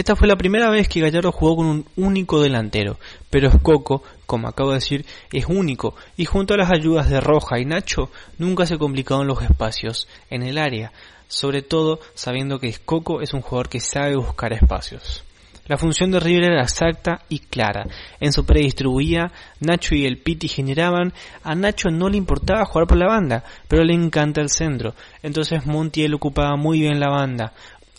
Esta 0.00 0.16
fue 0.16 0.28
la 0.28 0.36
primera 0.36 0.70
vez 0.70 0.88
que 0.88 1.02
Gallardo 1.02 1.30
jugó 1.30 1.56
con 1.56 1.66
un 1.66 1.86
único 1.96 2.40
delantero, 2.40 2.98
pero 3.28 3.48
Escoco, 3.48 4.02
como 4.24 4.48
acabo 4.48 4.70
de 4.70 4.76
decir, 4.76 5.04
es 5.30 5.44
único 5.44 5.94
y 6.16 6.24
junto 6.24 6.54
a 6.54 6.56
las 6.56 6.70
ayudas 6.70 7.10
de 7.10 7.20
Roja 7.20 7.58
y 7.58 7.66
Nacho 7.66 8.08
nunca 8.38 8.64
se 8.64 8.78
complicaron 8.78 9.26
los 9.26 9.42
espacios 9.42 10.08
en 10.30 10.42
el 10.42 10.56
área, 10.56 10.90
sobre 11.28 11.60
todo 11.60 12.00
sabiendo 12.14 12.58
que 12.58 12.68
Escoco 12.68 13.20
es 13.20 13.34
un 13.34 13.42
jugador 13.42 13.68
que 13.68 13.80
sabe 13.80 14.16
buscar 14.16 14.54
espacios. 14.54 15.22
La 15.66 15.76
función 15.76 16.10
de 16.10 16.18
River 16.18 16.52
era 16.52 16.62
exacta 16.62 17.20
y 17.28 17.40
clara. 17.40 17.86
Enzo 18.20 18.46
Pérez 18.46 18.64
distribuía, 18.64 19.30
Nacho 19.60 19.94
y 19.94 20.06
el 20.06 20.16
Piti 20.16 20.48
generaban. 20.48 21.12
A 21.44 21.54
Nacho 21.54 21.90
no 21.90 22.08
le 22.08 22.16
importaba 22.16 22.64
jugar 22.64 22.88
por 22.88 22.96
la 22.96 23.06
banda, 23.06 23.44
pero 23.68 23.84
le 23.84 23.92
encanta 23.92 24.40
el 24.40 24.48
centro. 24.48 24.94
Entonces 25.22 25.66
Montiel 25.66 26.14
ocupaba 26.14 26.56
muy 26.56 26.80
bien 26.80 26.98
la 26.98 27.10
banda 27.10 27.52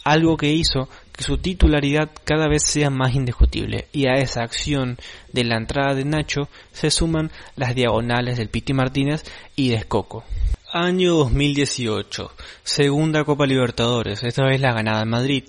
algo 0.03 0.37
que 0.37 0.51
hizo 0.51 0.89
que 1.11 1.23
su 1.23 1.37
titularidad 1.37 2.09
cada 2.23 2.47
vez 2.47 2.63
sea 2.63 2.89
más 2.89 3.15
indiscutible 3.15 3.87
y 3.91 4.07
a 4.07 4.15
esa 4.15 4.43
acción 4.43 4.97
de 5.31 5.43
la 5.43 5.57
entrada 5.57 5.93
de 5.93 6.05
Nacho 6.05 6.49
se 6.71 6.91
suman 6.91 7.31
las 7.55 7.75
diagonales 7.75 8.37
del 8.37 8.49
Piti 8.49 8.73
Martínez 8.73 9.23
y 9.55 9.69
de 9.69 9.75
Escoco. 9.75 10.23
Año 10.73 11.15
2018, 11.15 12.31
segunda 12.63 13.25
Copa 13.25 13.45
Libertadores, 13.45 14.23
esta 14.23 14.45
vez 14.45 14.61
la 14.61 14.73
ganada 14.73 15.01
en 15.01 15.09
Madrid. 15.09 15.43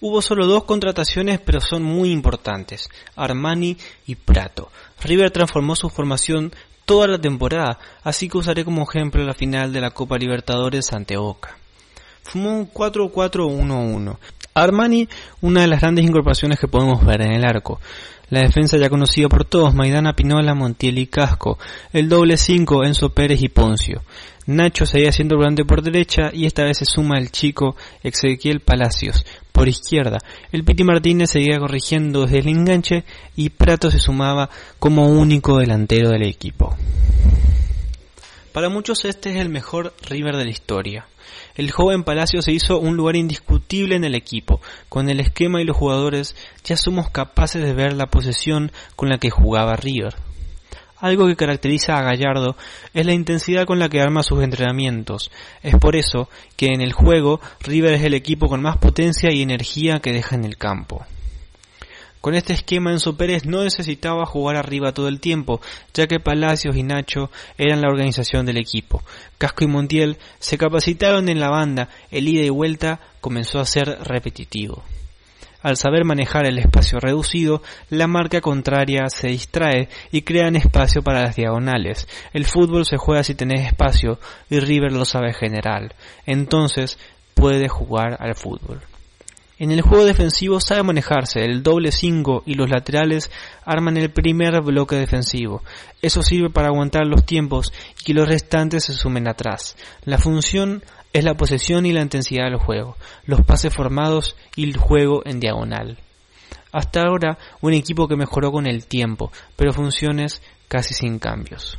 Hubo 0.00 0.22
solo 0.22 0.46
dos 0.46 0.64
contrataciones 0.64 1.40
pero 1.40 1.60
son 1.60 1.82
muy 1.82 2.10
importantes, 2.10 2.88
Armani 3.16 3.76
y 4.06 4.14
Prato. 4.14 4.70
River 5.02 5.30
transformó 5.30 5.76
su 5.76 5.90
formación 5.90 6.52
toda 6.86 7.06
la 7.06 7.20
temporada, 7.20 7.78
así 8.02 8.28
que 8.28 8.38
usaré 8.38 8.64
como 8.64 8.84
ejemplo 8.88 9.22
la 9.24 9.34
final 9.34 9.72
de 9.72 9.80
la 9.80 9.90
Copa 9.90 10.16
Libertadores 10.16 10.92
ante 10.92 11.16
Boca 11.16 11.58
fumó 12.26 12.58
un 12.58 12.70
4-4-1-1. 12.70 14.18
Armani, 14.56 15.08
una 15.42 15.60
de 15.60 15.66
las 15.66 15.80
grandes 15.80 16.04
incorporaciones 16.04 16.58
que 16.58 16.66
podemos 16.66 17.04
ver 17.04 17.20
en 17.20 17.32
el 17.32 17.44
arco. 17.44 17.78
La 18.30 18.40
defensa 18.40 18.76
ya 18.76 18.88
conocida 18.88 19.28
por 19.28 19.44
todos, 19.44 19.74
Maidana, 19.74 20.16
Pinola, 20.16 20.54
Montiel 20.54 20.98
y 20.98 21.06
Casco. 21.06 21.58
El 21.92 22.08
doble 22.08 22.36
5, 22.36 22.84
Enzo 22.84 23.10
Pérez 23.10 23.40
y 23.42 23.48
Poncio. 23.48 24.02
Nacho 24.46 24.86
seguía 24.86 25.12
siendo 25.12 25.36
volante 25.36 25.64
por 25.64 25.82
derecha 25.82 26.30
y 26.32 26.46
esta 26.46 26.64
vez 26.64 26.78
se 26.78 26.84
suma 26.84 27.18
el 27.18 27.30
chico 27.30 27.76
Ezequiel 28.02 28.60
Palacios 28.60 29.24
por 29.52 29.68
izquierda. 29.68 30.18
El 30.52 30.64
Piti 30.64 30.84
Martínez 30.84 31.30
seguía 31.30 31.58
corrigiendo 31.58 32.22
desde 32.22 32.38
el 32.38 32.48
enganche 32.48 33.04
y 33.36 33.50
Prato 33.50 33.90
se 33.90 33.98
sumaba 33.98 34.48
como 34.78 35.08
único 35.08 35.58
delantero 35.58 36.10
del 36.10 36.26
equipo. 36.26 36.76
Para 38.52 38.68
muchos 38.68 39.04
este 39.04 39.30
es 39.30 39.36
el 39.36 39.50
mejor 39.50 39.94
River 40.08 40.36
de 40.36 40.44
la 40.44 40.50
historia. 40.50 41.06
El 41.56 41.70
joven 41.70 42.04
Palacio 42.04 42.42
se 42.42 42.52
hizo 42.52 42.78
un 42.78 42.96
lugar 42.96 43.16
indiscutible 43.16 43.96
en 43.96 44.04
el 44.04 44.14
equipo. 44.14 44.60
Con 44.90 45.08
el 45.08 45.20
esquema 45.20 45.60
y 45.60 45.64
los 45.64 45.76
jugadores 45.76 46.36
ya 46.64 46.76
somos 46.76 47.08
capaces 47.10 47.64
de 47.64 47.72
ver 47.72 47.94
la 47.94 48.06
posesión 48.06 48.70
con 48.94 49.08
la 49.08 49.18
que 49.18 49.30
jugaba 49.30 49.76
River. 49.76 50.14
Algo 50.98 51.26
que 51.26 51.36
caracteriza 51.36 51.96
a 51.96 52.02
Gallardo 52.02 52.56
es 52.92 53.06
la 53.06 53.12
intensidad 53.12 53.66
con 53.66 53.78
la 53.78 53.88
que 53.88 54.00
arma 54.00 54.22
sus 54.22 54.42
entrenamientos. 54.42 55.30
Es 55.62 55.76
por 55.76 55.96
eso 55.96 56.28
que 56.56 56.66
en 56.66 56.82
el 56.82 56.92
juego 56.92 57.40
River 57.60 57.94
es 57.94 58.02
el 58.02 58.14
equipo 58.14 58.48
con 58.48 58.62
más 58.62 58.76
potencia 58.76 59.32
y 59.32 59.42
energía 59.42 60.00
que 60.00 60.12
deja 60.12 60.36
en 60.36 60.44
el 60.44 60.56
campo. 60.56 61.06
Con 62.26 62.34
este 62.34 62.54
esquema 62.54 62.90
Enzo 62.90 63.16
Pérez 63.16 63.44
no 63.44 63.62
necesitaba 63.62 64.26
jugar 64.26 64.56
arriba 64.56 64.90
todo 64.90 65.06
el 65.06 65.20
tiempo, 65.20 65.60
ya 65.94 66.08
que 66.08 66.18
Palacios 66.18 66.74
y 66.74 66.82
Nacho 66.82 67.30
eran 67.56 67.80
la 67.80 67.88
organización 67.88 68.44
del 68.46 68.56
equipo. 68.56 69.04
Casco 69.38 69.62
y 69.62 69.68
Montiel 69.68 70.18
se 70.40 70.58
capacitaron 70.58 71.28
en 71.28 71.38
la 71.38 71.50
banda, 71.50 71.88
el 72.10 72.26
ida 72.26 72.42
y 72.42 72.48
vuelta 72.48 72.98
comenzó 73.20 73.60
a 73.60 73.64
ser 73.64 73.98
repetitivo. 74.02 74.82
Al 75.62 75.76
saber 75.76 76.04
manejar 76.04 76.46
el 76.46 76.58
espacio 76.58 76.98
reducido, 76.98 77.62
la 77.90 78.08
marca 78.08 78.40
contraria 78.40 79.08
se 79.08 79.28
distrae 79.28 79.88
y 80.10 80.22
crean 80.22 80.56
espacio 80.56 81.02
para 81.02 81.22
las 81.22 81.36
diagonales. 81.36 82.08
El 82.32 82.44
fútbol 82.44 82.86
se 82.86 82.96
juega 82.96 83.22
si 83.22 83.36
tenés 83.36 83.68
espacio 83.68 84.18
y 84.50 84.58
River 84.58 84.90
lo 84.90 85.04
sabe 85.04 85.32
general. 85.32 85.94
Entonces 86.26 86.98
puede 87.34 87.68
jugar 87.68 88.16
al 88.18 88.34
fútbol. 88.34 88.82
En 89.58 89.70
el 89.70 89.80
juego 89.80 90.04
defensivo 90.04 90.60
sabe 90.60 90.82
manejarse, 90.82 91.42
el 91.42 91.62
doble 91.62 91.90
5 91.90 92.42
y 92.44 92.54
los 92.54 92.68
laterales 92.68 93.30
arman 93.64 93.96
el 93.96 94.10
primer 94.10 94.60
bloque 94.60 94.96
defensivo. 94.96 95.62
Eso 96.02 96.22
sirve 96.22 96.50
para 96.50 96.68
aguantar 96.68 97.06
los 97.06 97.24
tiempos 97.24 97.72
y 97.98 98.04
que 98.04 98.12
los 98.12 98.28
restantes 98.28 98.84
se 98.84 98.92
sumen 98.92 99.26
atrás. 99.26 99.76
La 100.04 100.18
función 100.18 100.82
es 101.14 101.24
la 101.24 101.34
posesión 101.34 101.86
y 101.86 101.94
la 101.94 102.02
intensidad 102.02 102.44
del 102.44 102.58
juego, 102.58 102.98
los 103.24 103.40
pases 103.46 103.74
formados 103.74 104.36
y 104.56 104.64
el 104.64 104.76
juego 104.76 105.22
en 105.24 105.40
diagonal. 105.40 105.98
Hasta 106.70 107.04
ahora 107.04 107.38
un 107.62 107.72
equipo 107.72 108.08
que 108.08 108.16
mejoró 108.16 108.52
con 108.52 108.66
el 108.66 108.86
tiempo, 108.86 109.32
pero 109.56 109.72
funciones 109.72 110.42
casi 110.68 110.92
sin 110.92 111.18
cambios. 111.18 111.78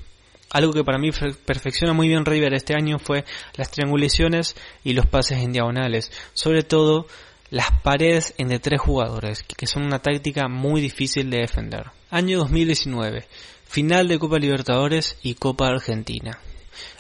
Algo 0.50 0.74
que 0.74 0.84
para 0.84 0.98
mí 0.98 1.12
perfecciona 1.46 1.94
muy 1.94 2.08
bien 2.08 2.26
River 2.26 2.56
este 2.56 2.74
año 2.74 2.98
fue 2.98 3.26
las 3.56 3.70
triangulaciones 3.70 4.56
y 4.84 4.94
los 4.94 5.06
pases 5.06 5.40
en 5.44 5.52
diagonales, 5.52 6.12
sobre 6.34 6.64
todo 6.64 7.06
las 7.50 7.72
paredes 7.82 8.34
entre 8.38 8.60
tres 8.60 8.82
jugadores, 8.82 9.44
que 9.44 9.68
son 9.68 9.84
una 9.84 10.00
táctica 10.00 10.48
muy 10.48 10.82
difícil 10.82 11.30
de 11.30 11.40
defender. 11.40 11.86
Año 12.10 12.40
2019, 12.40 13.26
final 13.66 14.08
de 14.08 14.20
Copa 14.20 14.38
Libertadores 14.38 15.18
y 15.24 15.36
Copa 15.36 15.68
Argentina. 15.68 16.40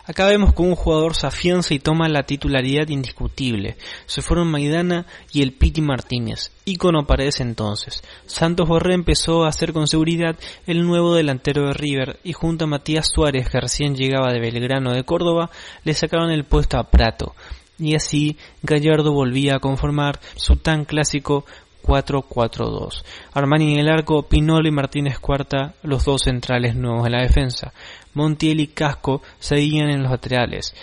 Acá 0.08 0.25
vemos 0.27 0.54
cómo 0.54 0.70
un 0.70 0.75
jugador 0.75 1.16
se 1.16 1.27
afianza 1.27 1.74
y 1.74 1.80
toma 1.80 2.08
la 2.08 2.24
titularidad 2.24 2.88
indiscutible. 2.88 3.75
Se 4.06 4.22
fueron 4.22 4.50
Maidana 4.50 5.06
y 5.34 5.42
el 5.42 5.51
Piti 5.51 5.82
Martínez, 5.82 6.51
ícono 6.63 7.06
para 7.06 7.25
ese 7.25 7.44
entonces. 7.44 8.01
Santos 8.25 8.70
Borré 8.70 8.94
empezó 8.94 9.44
a 9.44 9.51
ser 9.51 9.74
con 9.74 9.86
seguridad 9.86 10.38
el 10.66 10.88
nuevo 10.88 11.13
delantero 11.13 11.68
de 11.68 11.74
River 11.74 12.20
y 12.24 12.32
junto 12.32 12.63
a 12.63 12.68
Matías 12.70 13.10
Suárez, 13.13 13.50
que 13.50 13.60
recién 13.60 13.96
llegaba 13.98 14.32
de 14.32 14.39
Belgrano 14.39 14.94
de 14.94 15.04
Córdoba, 15.04 15.50
le 15.84 15.94
sacaron 15.94 16.32
el 16.32 16.46
puesto 16.46 16.77
a 16.77 16.89
Prato, 16.89 17.36
y 17.80 17.96
así 17.96 18.38
Gallardo 18.64 19.12
volvía 19.12 19.56
a 19.56 19.60
conformar 19.60 20.20
su 20.36 20.56
tan 20.56 20.86
clásico 20.86 21.46
4-4-2. 21.84 23.04
Armani 23.34 23.74
en 23.74 23.80
el 23.80 23.90
arco, 23.90 24.24
Pinolo 24.24 24.68
y 24.68 24.72
Martínez 24.72 25.20
Cuarta, 25.20 25.74
los 25.84 26.06
dos 26.06 26.24
centrales 26.24 26.76
nuevos 26.76 27.06
en 27.06 27.14
la 27.14 27.22
defensa. 27.22 27.74
Montiel 28.14 28.60
y 28.60 28.68
Casco 28.68 29.22
seguían 29.40 29.90
en 29.90 30.04
los 30.04 30.12
laterales. 30.12 30.76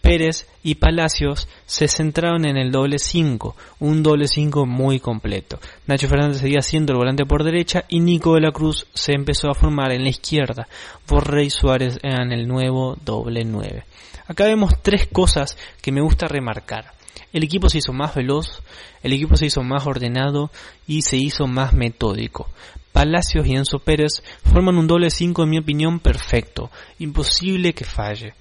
Pérez 0.00 0.46
y 0.62 0.76
Palacios 0.76 1.48
se 1.66 1.88
centraron 1.88 2.44
en 2.46 2.56
el 2.56 2.70
doble 2.70 2.98
5, 2.98 3.56
un 3.80 4.02
doble 4.02 4.26
5 4.28 4.66
muy 4.66 5.00
completo. 5.00 5.58
Nacho 5.86 6.08
Fernández 6.08 6.40
seguía 6.40 6.62
siendo 6.62 6.92
el 6.92 6.98
volante 6.98 7.26
por 7.26 7.44
derecha 7.44 7.84
y 7.88 8.00
Nico 8.00 8.34
de 8.34 8.40
la 8.40 8.52
Cruz 8.52 8.86
se 8.94 9.12
empezó 9.12 9.50
a 9.50 9.54
formar 9.54 9.92
en 9.92 10.02
la 10.02 10.10
izquierda. 10.10 10.68
Borrey 11.06 11.50
Suárez 11.50 11.98
eran 12.02 12.32
el 12.32 12.46
nuevo 12.46 12.96
doble 13.04 13.44
9. 13.44 13.84
Acá 14.26 14.44
vemos 14.44 14.74
tres 14.82 15.08
cosas 15.10 15.56
que 15.80 15.92
me 15.92 16.02
gusta 16.02 16.28
remarcar. 16.28 16.92
El 17.32 17.44
equipo 17.44 17.68
se 17.68 17.78
hizo 17.78 17.92
más 17.92 18.14
veloz, 18.14 18.62
el 19.02 19.12
equipo 19.12 19.36
se 19.36 19.46
hizo 19.46 19.62
más 19.62 19.86
ordenado 19.86 20.50
y 20.86 21.02
se 21.02 21.16
hizo 21.16 21.46
más 21.46 21.72
metódico. 21.72 22.48
Palacios 22.92 23.46
y 23.46 23.54
Enzo 23.54 23.78
Pérez 23.78 24.22
forman 24.44 24.76
un 24.76 24.86
doble 24.86 25.10
5 25.10 25.42
en 25.42 25.50
mi 25.50 25.58
opinión 25.58 26.00
perfecto, 26.00 26.70
imposible 26.98 27.74
que 27.74 27.84
falle. 27.84 28.34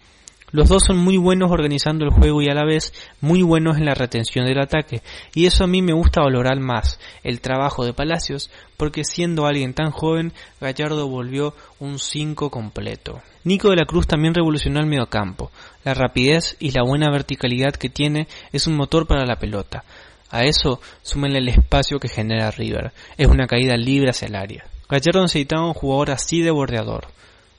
Los 0.52 0.70
dos 0.70 0.84
son 0.88 0.98
muy 0.98 1.18
buenos 1.18 1.52
organizando 1.52 2.06
el 2.06 2.12
juego 2.12 2.42
y 2.42 2.48
a 2.48 2.54
la 2.54 2.64
vez 2.64 2.94
muy 3.20 3.42
buenos 3.42 3.78
en 3.78 3.86
la 3.86 3.94
retención 3.94 4.46
del 4.46 4.62
ataque, 4.62 5.02
y 5.36 5.46
eso 5.46 5.66
a 5.66 5.68
mí 5.68 5.82
me 5.82 5.92
gusta 5.92 6.22
valorar 6.22 6.58
más, 6.62 7.02
el 7.24 7.42
trabajo 7.42 7.84
de 7.84 7.92
Palacios, 7.92 8.50
porque 8.78 9.04
siendo 9.04 9.46
alguien 9.46 9.74
tan 9.74 9.92
joven, 9.92 10.32
Gallardo 10.62 11.10
volvió 11.10 11.54
un 11.80 12.00
5 12.00 12.50
completo. 12.50 13.22
Nico 13.44 13.72
de 13.72 13.76
la 13.76 13.86
Cruz 13.86 14.08
también 14.08 14.34
revolucionó 14.34 14.80
el 14.80 14.86
mediocampo. 14.86 15.52
La 15.84 15.94
rapidez 15.94 16.56
y 16.60 16.72
la 16.72 16.84
buena 16.84 17.12
verticalidad 17.12 17.74
que 17.74 17.90
tiene 17.90 18.30
es 18.54 18.68
un 18.68 18.78
motor 18.78 19.06
para 19.06 19.26
la 19.26 19.40
pelota. 19.40 19.84
A 20.30 20.46
eso 20.46 20.80
súmenle 21.02 21.40
el 21.40 21.50
espacio 21.50 22.00
que 22.00 22.08
genera 22.08 22.52
River. 22.52 22.94
Es 23.18 23.28
una 23.28 23.48
caída 23.48 23.76
libre 23.76 24.12
hacia 24.12 24.30
el 24.30 24.36
área. 24.36 24.66
Gallardo 24.90 25.24
necesitaba 25.24 25.68
un 25.68 25.74
jugador 25.74 26.12
así 26.12 26.42
de 26.42 26.52
bordeador. 26.52 27.08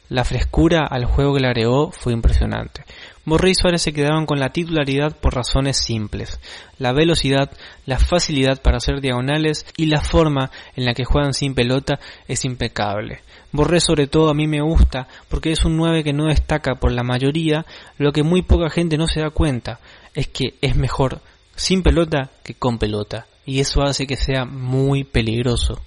La 0.09 0.25
frescura 0.25 0.87
al 0.87 1.05
juego 1.05 1.35
que 1.35 1.41
le 1.41 1.49
agregó 1.49 1.91
fue 1.93 2.15
impresionante. 2.15 2.83
Borré 3.27 3.51
y 3.51 3.55
Suárez 3.55 3.83
se 3.83 3.93
quedaban 3.93 4.25
con 4.25 4.41
la 4.41 4.49
titularidad 4.49 5.15
por 5.15 5.35
razones 5.35 5.77
simples. 5.85 6.41
La 6.79 6.93
velocidad, 6.93 7.51
la 7.85 7.99
facilidad 7.99 8.63
para 8.63 8.79
hacer 8.79 9.03
diagonales 9.03 9.67
y 9.77 9.85
la 9.85 10.01
forma 10.01 10.51
en 10.77 10.87
la 10.87 10.95
que 10.95 11.05
juegan 11.05 11.35
sin 11.35 11.55
pelota 11.55 12.01
es 12.27 12.47
impecable. 12.47 13.21
Borré 13.53 13.81
sobre 13.81 14.07
todo 14.07 14.31
a 14.31 14.35
mí 14.35 14.47
me 14.47 14.63
gusta 14.63 15.09
porque 15.29 15.53
es 15.53 15.67
un 15.67 15.77
9 15.77 16.03
que 16.05 16.15
no 16.15 16.29
destaca 16.29 16.77
por 16.77 16.91
la 16.91 17.03
mayoría, 17.03 17.67
lo 17.99 18.13
que 18.13 18.23
muy 18.23 18.41
poca 18.41 18.71
gente 18.71 18.97
no 18.97 19.09
se 19.09 19.21
da 19.21 19.29
cuenta 19.29 19.79
es 20.15 20.29
que 20.29 20.55
es 20.63 20.75
mejor 20.75 21.21
sin 21.55 21.83
pelota 21.83 22.31
que 22.43 22.55
con 22.55 22.79
pelota 22.79 23.27
y 23.45 23.61
eso 23.61 23.83
hace 23.83 24.07
que 24.07 24.17
sea 24.17 24.47
muy 24.47 25.05
peligroso. 25.05 25.83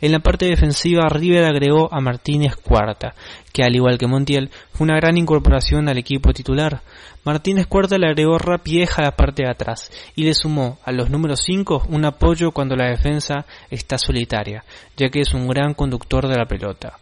En 0.00 0.12
la 0.12 0.18
parte 0.18 0.46
defensiva, 0.46 1.08
River 1.08 1.44
agregó 1.44 1.92
a 1.92 2.00
Martínez 2.00 2.56
Cuarta, 2.56 3.14
que 3.52 3.62
al 3.62 3.74
igual 3.74 3.98
que 3.98 4.06
Montiel, 4.06 4.50
fue 4.72 4.84
una 4.84 4.96
gran 4.96 5.16
incorporación 5.16 5.88
al 5.88 5.98
equipo 5.98 6.32
titular. 6.32 6.82
Martínez 7.24 7.66
Cuarta 7.66 7.96
le 7.96 8.08
agregó 8.08 8.38
rapidez 8.38 8.98
a 8.98 9.02
la 9.02 9.16
parte 9.16 9.44
de 9.44 9.50
atrás 9.50 9.90
y 10.14 10.24
le 10.24 10.34
sumó 10.34 10.78
a 10.84 10.92
los 10.92 11.10
números 11.10 11.40
5 11.46 11.86
un 11.88 12.04
apoyo 12.04 12.50
cuando 12.50 12.76
la 12.76 12.88
defensa 12.88 13.46
está 13.70 13.96
solitaria, 13.98 14.64
ya 14.96 15.08
que 15.08 15.20
es 15.20 15.32
un 15.32 15.48
gran 15.48 15.74
conductor 15.74 16.28
de 16.28 16.36
la 16.36 16.46
pelota. 16.46 16.98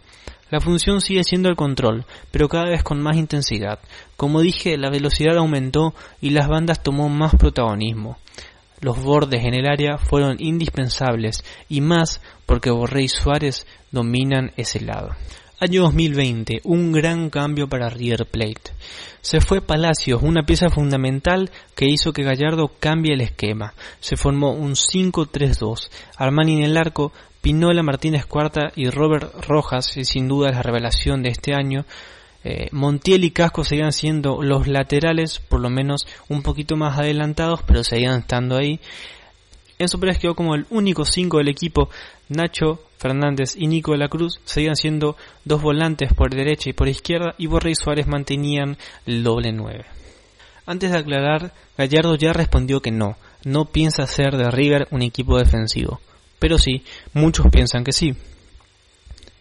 La 0.53 0.61
función 0.61 1.01
sigue 1.01 1.25
siendo 1.25 1.49
el 1.49 1.57
control, 1.57 2.05
pero 2.31 2.47
cada 2.47 2.69
vez 2.69 2.83
con 2.83 3.01
más 3.01 3.17
intensidad. 3.17 3.79
Como 4.19 4.43
dije, 4.43 4.77
la 4.77 4.91
velocidad 4.91 5.39
aumentó 5.39 5.95
y 6.21 6.29
las 6.29 6.47
bandas 6.47 6.83
tomó 6.83 7.09
más 7.09 7.35
protagonismo. 7.37 8.19
Los 8.83 9.01
bordes 9.01 9.45
en 9.45 9.55
el 9.55 9.67
área 9.67 9.97
fueron 9.97 10.39
indispensables 10.41 11.45
y 11.69 11.81
más 11.81 12.21
porque 12.47 12.73
Borré 12.73 13.05
y 13.05 13.09
Suárez 13.09 13.65
dominan 13.93 14.51
ese 14.57 14.81
lado. 14.81 15.11
Año 15.61 15.83
2020, 15.83 16.63
un 16.65 16.91
gran 16.91 17.31
cambio 17.31 17.69
para 17.69 17.89
River 17.89 18.27
Plate. 18.29 18.73
Se 19.21 19.41
fue 19.41 19.61
Palacios, 19.61 20.21
una 20.25 20.43
pieza 20.43 20.69
fundamental 20.69 21.53
que 21.77 21.87
hizo 21.87 22.13
que 22.13 22.25
Gallardo 22.25 22.73
cambie 22.81 23.15
el 23.15 23.21
esquema. 23.21 23.73
Se 24.01 24.17
formó 24.17 24.51
un 24.51 24.73
5-3-2. 24.73 25.89
Armani 26.17 26.57
en 26.57 26.63
el 26.65 26.77
arco, 26.77 27.13
Pinola 27.41 27.85
Martínez 27.85 28.27
Cuarta 28.27 28.73
y 28.75 28.91
Robert 28.91 29.45
Rojas, 29.47 29.87
sin 29.87 30.27
duda 30.27 30.51
la 30.51 30.63
revelación 30.63 31.23
de 31.23 31.29
este 31.29 31.55
año, 31.55 31.85
eh, 32.45 32.69
Montiel 32.73 33.25
y 33.25 33.31
Casco 33.31 33.65
seguían 33.65 33.93
siendo 33.93 34.43
los 34.43 34.67
laterales, 34.67 35.39
por 35.39 35.61
lo 35.61 35.71
menos 35.71 36.07
un 36.29 36.43
poquito 36.43 36.77
más 36.77 36.99
adelantados, 36.99 37.63
pero 37.63 37.85
seguían 37.85 38.21
estando 38.21 38.57
ahí. 38.57 38.81
Enzo 39.79 39.99
Pérez 39.99 40.19
quedó 40.19 40.35
como 40.35 40.55
el 40.55 40.67
único 40.71 41.05
5 41.05 41.39
del 41.39 41.49
equipo. 41.49 41.89
Nacho 42.29 42.81
Fernández 42.99 43.55
y 43.57 43.67
Nico 43.67 43.93
de 43.93 43.99
la 43.99 44.09
Cruz 44.09 44.41
seguían 44.45 44.77
siendo 44.77 45.17
dos 45.45 45.61
volantes 45.61 46.15
por 46.15 46.31
derecha 46.31 46.71
y 46.71 46.73
por 46.73 46.89
izquierda 46.89 47.35
y 47.37 47.47
Borré 47.47 47.73
y 47.73 47.75
Suárez 47.75 48.07
mantenían 48.07 48.79
el 49.07 49.23
doble 49.23 49.53
9. 49.53 49.85
Antes 50.67 50.93
de 50.93 50.99
aclarar, 50.99 51.53
Gallardo 51.77 52.15
ya 52.15 52.33
respondió 52.33 52.81
que 52.81 52.93
no, 52.93 53.17
no 53.45 53.65
piensa 53.65 54.05
hacer 54.05 54.37
de 54.37 54.51
River 54.51 54.87
un 54.91 55.03
equipo 55.03 55.37
defensivo. 55.37 56.01
Pero 56.39 56.59
sí, 56.59 56.85
muchos 57.13 57.47
piensan 57.51 57.83
que 57.83 57.93
sí. 57.93 58.15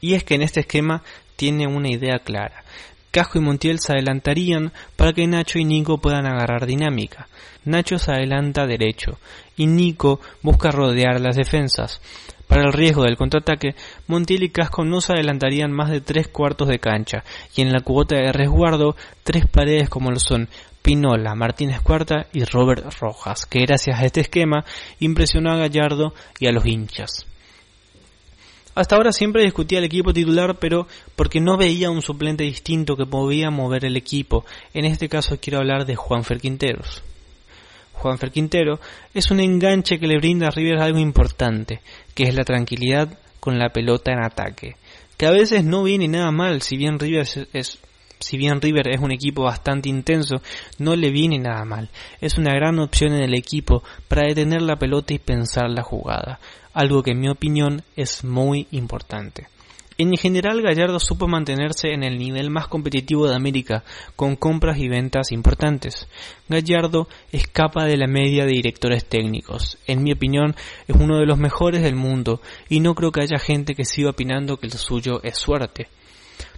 Y 0.02 0.16
es 0.16 0.24
que 0.24 0.36
en 0.36 0.42
este 0.42 0.62
esquema 0.62 1.04
tiene 1.36 1.68
una 1.68 1.90
idea 1.90 2.20
clara. 2.20 2.64
Casco 3.12 3.38
y 3.38 3.42
Montiel 3.42 3.80
se 3.80 3.92
adelantarían 3.92 4.72
para 4.96 5.14
que 5.14 5.28
Nacho 5.28 5.60
y 5.60 5.66
Nico 5.66 6.00
puedan 6.00 6.26
agarrar 6.26 6.66
dinámica. 6.66 7.28
Nacho 7.66 8.00
se 8.00 8.12
adelanta 8.12 8.66
derecho 8.66 9.20
y 9.58 9.68
Nico 9.68 10.20
busca 10.42 10.72
rodear 10.72 11.20
las 11.20 11.36
defensas. 11.36 12.02
Para 12.48 12.64
el 12.64 12.74
riesgo 12.74 13.04
del 13.04 13.18
contraataque, 13.18 13.76
Montiel 14.08 14.44
y 14.44 14.50
Casco 14.50 14.84
no 14.84 15.00
se 15.00 15.14
adelantarían 15.14 15.72
más 15.72 15.90
de 15.90 16.02
tres 16.02 16.28
cuartos 16.28 16.68
de 16.68 16.80
cancha 16.80 17.24
y 17.56 17.62
en 17.62 17.72
la 17.72 17.82
cuota 17.82 18.16
de 18.16 18.32
resguardo 18.32 18.96
tres 19.24 19.46
paredes 19.46 19.90
como 19.90 20.12
lo 20.12 20.20
son 20.20 20.50
Pinola, 20.82 21.36
Martínez 21.36 21.82
Cuarta 21.82 22.28
y 22.34 22.44
Robert 22.44 22.86
Rojas, 23.00 23.46
que 23.46 23.62
gracias 23.62 24.00
a 24.00 24.06
este 24.06 24.22
esquema 24.22 24.66
impresionó 25.00 25.52
a 25.52 25.58
Gallardo 25.58 26.14
y 26.40 26.48
a 26.48 26.52
los 26.52 26.66
hinchas. 26.66 27.28
Hasta 28.74 28.96
ahora 28.96 29.12
siempre 29.12 29.44
discutía 29.44 29.80
el 29.80 29.86
equipo 29.86 30.14
titular, 30.14 30.58
pero 30.60 30.88
porque 31.16 31.42
no 31.42 31.58
veía 31.58 31.90
un 31.90 32.02
suplente 32.02 32.44
distinto 32.44 32.96
que 32.96 33.06
podía 33.06 33.50
mover 33.50 33.86
el 33.86 33.98
equipo. 33.98 34.46
En 34.74 34.86
este 34.86 35.10
caso 35.10 35.38
quiero 35.42 35.60
hablar 35.60 35.86
de 35.86 35.96
Juanfer 35.96 36.40
Quinteros. 36.40 37.04
Juanfer 37.94 38.32
Quintero 38.32 38.80
es 39.14 39.30
un 39.30 39.40
enganche 39.40 40.00
que 40.00 40.08
le 40.08 40.18
brinda 40.18 40.48
a 40.48 40.52
River 40.52 40.80
algo 40.80 41.00
importante, 41.00 41.82
que 42.16 42.24
es 42.24 42.34
la 42.34 42.44
tranquilidad 42.44 43.20
con 43.40 43.60
la 43.60 43.70
pelota 43.70 44.12
en 44.12 44.24
ataque. 44.24 44.76
Que 45.18 45.28
a 45.28 45.32
veces 45.32 45.64
no 45.64 45.84
viene 45.84 46.08
nada 46.08 46.32
mal, 46.32 46.62
si 46.64 46.78
bien 46.78 46.98
es, 47.02 47.80
si 48.20 48.38
bien 48.38 48.60
River 48.60 48.88
es 48.88 49.02
un 49.02 49.12
equipo 49.12 49.44
bastante 49.44 49.90
intenso, 49.90 50.42
no 50.80 50.96
le 50.96 51.12
viene 51.12 51.38
nada 51.38 51.64
mal. 51.64 51.90
Es 52.22 52.40
una 52.40 52.56
gran 52.56 52.80
opción 52.80 53.14
en 53.14 53.22
el 53.22 53.36
equipo 53.36 53.84
para 54.08 54.28
detener 54.28 54.64
la 54.64 54.78
pelota 54.78 55.14
y 55.14 55.20
pensar 55.20 55.70
la 55.70 55.84
jugada 55.84 56.40
algo 56.74 57.04
que 57.04 57.12
en 57.12 57.20
mi 57.20 57.30
opinión 57.30 57.84
es 57.96 58.24
muy 58.24 58.68
importante. 58.72 59.48
En 59.98 60.18
general, 60.18 60.64
Gallardo 60.64 61.00
supo 61.00 61.28
mantenerse 61.28 61.90
en 61.94 62.04
el 62.04 62.18
nivel 62.18 62.50
más 62.50 62.68
competitivo 62.68 63.28
de 63.28 63.36
América, 63.36 63.84
con 64.16 64.36
compras 64.36 64.80
y 64.80 64.88
ventas 64.88 65.32
importantes. 65.32 66.08
Gallardo 66.50 67.08
escapa 67.32 67.86
de 67.86 67.98
la 67.98 68.08
media 68.08 68.46
de 68.46 68.54
directores 68.54 69.06
técnicos. 69.06 69.78
En 69.86 70.02
mi 70.02 70.12
opinión, 70.12 70.56
es 70.88 70.96
uno 70.96 71.20
de 71.20 71.28
los 71.28 71.38
mejores 71.38 71.84
del 71.84 71.96
mundo, 71.96 72.42
y 72.68 72.80
no 72.80 72.96
creo 72.96 73.12
que 73.12 73.22
haya 73.22 73.38
gente 73.38 73.76
que 73.76 73.86
siga 73.86 74.10
opinando 74.10 74.58
que 74.58 74.66
el 74.66 74.74
suyo 74.74 75.22
es 75.24 75.38
suerte. 75.38 75.88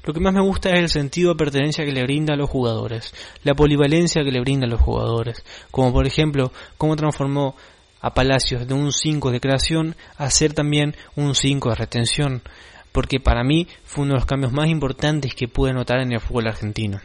Lo 0.05 0.13
que 0.13 0.19
más 0.19 0.33
me 0.33 0.41
gusta 0.41 0.69
es 0.69 0.79
el 0.79 0.89
sentido 0.89 1.31
de 1.31 1.37
pertenencia 1.37 1.85
que 1.85 1.91
le 1.91 2.03
brinda 2.03 2.33
a 2.33 2.37
los 2.37 2.49
jugadores, 2.49 3.13
la 3.43 3.55
polivalencia 3.55 4.23
que 4.23 4.31
le 4.31 4.41
brinda 4.41 4.67
a 4.67 4.69
los 4.69 4.81
jugadores, 4.81 5.43
como 5.71 5.93
por 5.93 6.05
ejemplo 6.05 6.51
cómo 6.77 6.95
transformó 6.95 7.55
a 8.03 8.13
Palacios 8.13 8.67
de 8.67 8.73
un 8.73 8.91
5 8.91 9.31
de 9.31 9.39
creación 9.39 9.95
a 10.17 10.29
ser 10.29 10.53
también 10.53 10.93
un 11.15 11.33
5 11.33 11.69
de 11.69 11.75
retención, 11.75 12.41
porque 12.91 13.21
para 13.21 13.45
mí 13.45 13.67
fue 13.85 14.03
uno 14.03 14.13
de 14.13 14.19
los 14.19 14.25
cambios 14.25 14.51
más 14.51 14.67
importantes 14.67 15.33
que 15.33 15.47
pude 15.47 15.73
notar 15.73 16.01
en 16.01 16.11
el 16.11 16.19
fútbol 16.19 16.47
argentino. 16.47 16.99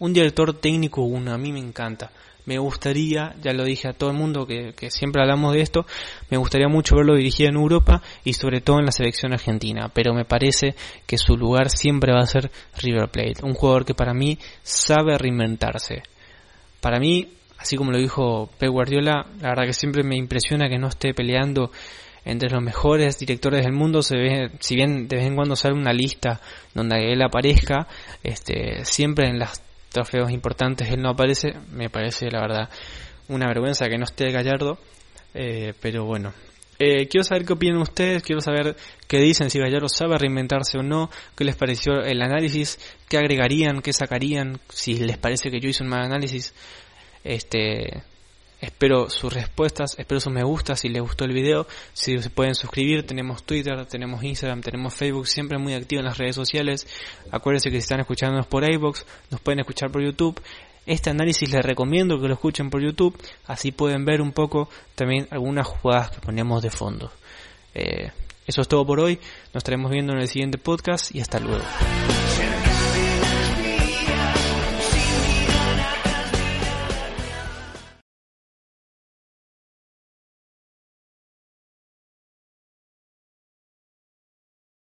Un 0.00 0.12
director 0.12 0.52
técnico 0.54 1.02
uno, 1.02 1.32
a 1.32 1.38
mí 1.38 1.52
me 1.52 1.60
encanta. 1.60 2.10
Me 2.46 2.58
gustaría, 2.58 3.36
ya 3.40 3.52
lo 3.52 3.62
dije 3.62 3.86
a 3.86 3.92
todo 3.92 4.10
el 4.10 4.16
mundo 4.16 4.44
que, 4.44 4.74
que 4.74 4.90
siempre 4.90 5.22
hablamos 5.22 5.54
de 5.54 5.60
esto, 5.60 5.86
me 6.28 6.36
gustaría 6.36 6.66
mucho 6.66 6.96
verlo 6.96 7.14
dirigido 7.14 7.50
en 7.50 7.54
Europa 7.54 8.02
y 8.24 8.32
sobre 8.32 8.60
todo 8.60 8.80
en 8.80 8.86
la 8.86 8.90
selección 8.90 9.32
argentina, 9.32 9.88
pero 9.94 10.12
me 10.12 10.24
parece 10.24 10.74
que 11.06 11.16
su 11.16 11.36
lugar 11.36 11.70
siempre 11.70 12.12
va 12.12 12.18
a 12.18 12.26
ser 12.26 12.50
River 12.76 13.08
Plate, 13.08 13.44
un 13.44 13.54
jugador 13.54 13.84
que 13.84 13.94
para 13.94 14.12
mí 14.12 14.36
sabe 14.64 15.16
reinventarse. 15.16 16.02
Para 16.80 16.98
mí 16.98 17.28
así 17.62 17.76
como 17.76 17.92
lo 17.92 17.98
dijo 17.98 18.50
Pep 18.58 18.70
Guardiola, 18.70 19.26
la 19.40 19.50
verdad 19.50 19.64
que 19.64 19.72
siempre 19.72 20.02
me 20.02 20.16
impresiona 20.16 20.68
que 20.68 20.78
no 20.78 20.88
esté 20.88 21.14
peleando 21.14 21.70
entre 22.24 22.50
los 22.50 22.62
mejores 22.62 23.18
directores 23.18 23.64
del 23.64 23.72
mundo, 23.72 24.02
se 24.02 24.16
ve, 24.16 24.50
si 24.58 24.74
bien 24.74 25.08
de 25.08 25.16
vez 25.16 25.26
en 25.26 25.34
cuando 25.34 25.56
sale 25.56 25.74
una 25.74 25.92
lista 25.92 26.40
donde 26.74 27.12
él 27.12 27.22
aparezca, 27.22 27.86
este, 28.22 28.84
siempre 28.84 29.28
en 29.28 29.38
los 29.38 29.60
trofeos 29.90 30.30
importantes 30.30 30.90
él 30.90 31.02
no 31.02 31.10
aparece, 31.10 31.52
me 31.72 31.88
parece 31.88 32.30
la 32.30 32.40
verdad 32.40 32.68
una 33.28 33.46
vergüenza 33.46 33.88
que 33.88 33.98
no 33.98 34.04
esté 34.04 34.30
Gallardo, 34.30 34.78
eh, 35.34 35.72
pero 35.80 36.04
bueno. 36.04 36.32
Eh, 36.78 37.06
quiero 37.06 37.22
saber 37.22 37.44
qué 37.44 37.52
opinan 37.52 37.80
ustedes, 37.80 38.24
quiero 38.24 38.40
saber 38.40 38.76
qué 39.06 39.18
dicen, 39.18 39.50
si 39.50 39.60
Gallardo 39.60 39.88
sabe 39.88 40.18
reinventarse 40.18 40.78
o 40.78 40.82
no, 40.82 41.10
qué 41.36 41.44
les 41.44 41.54
pareció 41.54 42.02
el 42.02 42.20
análisis, 42.22 42.78
qué 43.08 43.18
agregarían, 43.18 43.82
qué 43.82 43.92
sacarían, 43.92 44.58
si 44.68 44.94
les 44.94 45.16
parece 45.16 45.50
que 45.50 45.60
yo 45.60 45.68
hice 45.68 45.84
un 45.84 45.90
mal 45.90 46.02
análisis, 46.02 46.54
este, 47.24 48.02
espero 48.60 49.10
sus 49.10 49.32
respuestas, 49.32 49.98
espero 49.98 50.20
sus 50.20 50.32
me 50.32 50.44
gusta 50.44 50.76
si 50.76 50.88
les 50.88 51.02
gustó 51.02 51.24
el 51.24 51.32
video, 51.32 51.66
si 51.92 52.16
se 52.18 52.30
pueden 52.30 52.54
suscribir, 52.54 53.04
tenemos 53.04 53.44
Twitter, 53.44 53.84
tenemos 53.86 54.22
Instagram, 54.22 54.60
tenemos 54.60 54.94
Facebook, 54.94 55.26
siempre 55.26 55.58
muy 55.58 55.74
activo 55.74 56.00
en 56.00 56.06
las 56.06 56.18
redes 56.18 56.36
sociales. 56.36 56.86
Acuérdense 57.30 57.70
que 57.70 57.76
si 57.76 57.82
están 57.82 58.00
escuchándonos 58.00 58.46
por 58.46 58.64
iBox, 58.64 59.04
nos 59.30 59.40
pueden 59.40 59.60
escuchar 59.60 59.90
por 59.90 60.02
YouTube. 60.02 60.40
Este 60.86 61.10
análisis 61.10 61.50
les 61.52 61.64
recomiendo 61.64 62.20
que 62.20 62.28
lo 62.28 62.34
escuchen 62.34 62.70
por 62.70 62.82
YouTube, 62.82 63.16
así 63.46 63.72
pueden 63.72 64.04
ver 64.04 64.20
un 64.20 64.32
poco 64.32 64.68
también 64.94 65.28
algunas 65.30 65.66
jugadas 65.66 66.10
que 66.10 66.20
ponemos 66.20 66.62
de 66.62 66.70
fondo. 66.70 67.12
Eh, 67.74 68.10
eso 68.46 68.62
es 68.62 68.68
todo 68.68 68.84
por 68.84 68.98
hoy, 69.00 69.16
nos 69.54 69.60
estaremos 69.60 69.90
viendo 69.90 70.12
en 70.12 70.20
el 70.20 70.28
siguiente 70.28 70.58
podcast 70.58 71.14
y 71.14 71.20
hasta 71.20 71.38
luego. 71.38 71.62